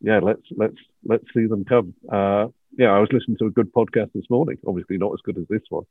yeah, 0.00 0.18
let's 0.18 0.42
let's 0.56 0.76
let's 1.04 1.24
see 1.34 1.46
them 1.46 1.64
come. 1.64 1.94
Uh, 2.10 2.48
yeah, 2.76 2.90
I 2.90 2.98
was 2.98 3.12
listening 3.12 3.38
to 3.38 3.46
a 3.46 3.50
good 3.50 3.72
podcast 3.72 4.12
this 4.14 4.28
morning. 4.30 4.58
Obviously, 4.66 4.98
not 4.98 5.12
as 5.12 5.20
good 5.24 5.38
as 5.38 5.46
this 5.48 5.62
one 5.70 5.84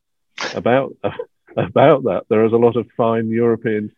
about 0.54 0.96
about 1.58 2.04
that. 2.04 2.24
There 2.30 2.46
is 2.46 2.54
a 2.54 2.58
lot 2.58 2.76
of 2.76 2.88
fine 2.98 3.30
European 3.30 3.92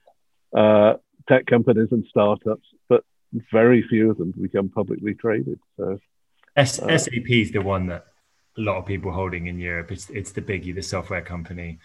uh, 0.55 0.93
tech 1.27 1.45
companies 1.45 1.89
and 1.91 2.05
startups, 2.09 2.67
but 2.89 3.03
very 3.51 3.83
few 3.89 4.11
of 4.11 4.17
them 4.17 4.33
become 4.39 4.69
publicly 4.69 5.13
traded. 5.13 5.59
So 5.77 5.99
S- 6.55 6.79
uh, 6.79 6.97
SAP 6.97 7.29
is 7.29 7.51
the 7.51 7.61
one 7.61 7.87
that 7.87 8.05
a 8.57 8.61
lot 8.61 8.77
of 8.77 8.85
people 8.85 9.11
holding 9.11 9.47
in 9.47 9.59
Europe. 9.59 9.91
It's 9.91 10.09
it's 10.09 10.31
the 10.31 10.41
biggie, 10.41 10.73
the 10.75 10.81
software 10.81 11.21
company. 11.21 11.79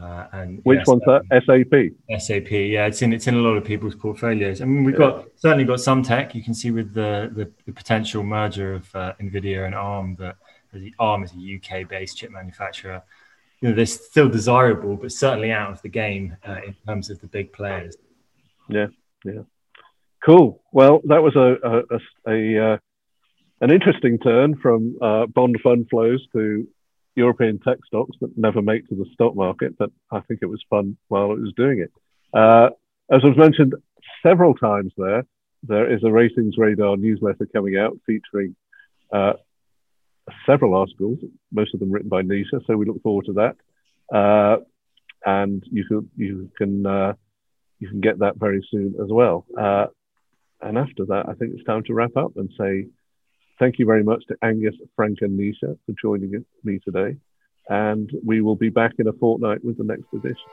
Uh, 0.00 0.26
and 0.32 0.60
which 0.64 0.78
yes, 0.78 0.86
one's 0.88 1.02
that? 1.06 1.22
SAP. 1.30 2.20
SAP, 2.20 2.50
yeah, 2.50 2.86
it's 2.86 3.00
in 3.02 3.12
it's 3.12 3.28
in 3.28 3.34
a 3.34 3.38
lot 3.38 3.56
of 3.56 3.64
people's 3.64 3.94
portfolios. 3.94 4.60
I 4.60 4.64
mean, 4.64 4.82
we've 4.82 4.94
yeah. 4.94 4.98
got 4.98 5.26
certainly 5.36 5.64
got 5.64 5.80
some 5.80 6.02
tech. 6.02 6.34
You 6.34 6.42
can 6.42 6.54
see 6.54 6.72
with 6.72 6.94
the 6.94 7.30
the, 7.34 7.50
the 7.66 7.72
potential 7.72 8.24
merger 8.24 8.74
of 8.74 8.94
uh, 8.96 9.12
Nvidia 9.20 9.66
and 9.66 9.74
ARM 9.74 10.16
that 10.16 10.36
the 10.72 10.92
ARM 10.98 11.22
is 11.22 11.32
a 11.32 11.36
UK 11.36 11.88
based 11.88 12.18
chip 12.18 12.32
manufacturer. 12.32 13.02
You 13.60 13.68
know, 13.68 13.74
they're 13.76 13.86
still 13.86 14.28
desirable, 14.28 14.96
but 14.96 15.12
certainly 15.12 15.52
out 15.52 15.70
of 15.70 15.80
the 15.82 15.88
game 15.88 16.36
uh, 16.46 16.58
in 16.66 16.74
terms 16.86 17.08
of 17.08 17.20
the 17.20 17.28
big 17.28 17.52
players. 17.52 17.96
Yeah, 18.68 18.88
yeah. 19.24 19.42
Cool. 20.24 20.60
Well, 20.72 21.02
that 21.04 21.22
was 21.22 21.36
a 21.36 21.56
a, 21.62 21.82
a, 21.94 22.32
a 22.32 22.72
uh, 22.72 22.78
an 23.64 23.70
interesting 23.70 24.18
turn 24.18 24.56
from 24.56 24.98
uh, 25.00 25.24
bond 25.24 25.56
fund 25.62 25.86
flows 25.88 26.22
to 26.34 26.68
European 27.16 27.58
tech 27.60 27.78
stocks 27.86 28.14
that 28.20 28.36
never 28.36 28.60
make 28.60 28.86
to 28.88 28.94
the 28.94 29.06
stock 29.14 29.34
market, 29.34 29.78
but 29.78 29.90
I 30.10 30.20
think 30.20 30.40
it 30.42 30.50
was 30.50 30.62
fun 30.68 30.98
while 31.08 31.32
it 31.32 31.40
was 31.40 31.54
doing 31.56 31.78
it. 31.78 31.90
Uh, 32.38 32.68
as 33.10 33.22
was 33.22 33.38
mentioned 33.38 33.74
several 34.22 34.54
times 34.54 34.92
there, 34.98 35.24
there 35.62 35.90
is 35.90 36.04
a 36.04 36.12
Ratings 36.12 36.58
Radar 36.58 36.98
newsletter 36.98 37.46
coming 37.54 37.78
out 37.78 37.96
featuring 38.04 38.54
uh, 39.10 39.32
several 40.44 40.74
articles, 40.74 41.20
most 41.50 41.72
of 41.72 41.80
them 41.80 41.90
written 41.90 42.10
by 42.10 42.20
Nisha, 42.20 42.60
so 42.66 42.76
we 42.76 42.84
look 42.84 43.02
forward 43.02 43.24
to 43.26 43.32
that. 43.32 43.56
Uh, 44.14 44.56
and 45.24 45.64
you 45.70 45.86
can 45.86 46.10
you 46.16 46.50
can 46.58 46.84
uh, 46.84 47.14
you 47.80 47.88
can 47.88 48.02
get 48.02 48.18
that 48.18 48.36
very 48.36 48.62
soon 48.70 48.96
as 49.02 49.08
well. 49.08 49.46
Uh, 49.58 49.86
and 50.60 50.76
after 50.76 51.06
that, 51.06 51.30
I 51.30 51.32
think 51.32 51.54
it's 51.54 51.64
time 51.64 51.84
to 51.84 51.94
wrap 51.94 52.14
up 52.18 52.32
and 52.36 52.50
say 52.58 52.88
thank 53.58 53.78
you 53.78 53.86
very 53.86 54.02
much 54.02 54.26
to 54.28 54.36
Angus, 54.42 54.74
Frank, 54.96 55.18
and 55.20 55.38
Nisha 55.38 55.76
for 55.86 55.94
joining 56.00 56.44
me 56.62 56.78
today. 56.84 57.16
And 57.68 58.10
we 58.24 58.40
will 58.40 58.56
be 58.56 58.68
back 58.68 58.92
in 58.98 59.08
a 59.08 59.12
fortnight 59.12 59.64
with 59.64 59.78
the 59.78 59.84
next 59.84 60.06
edition. 60.12 60.46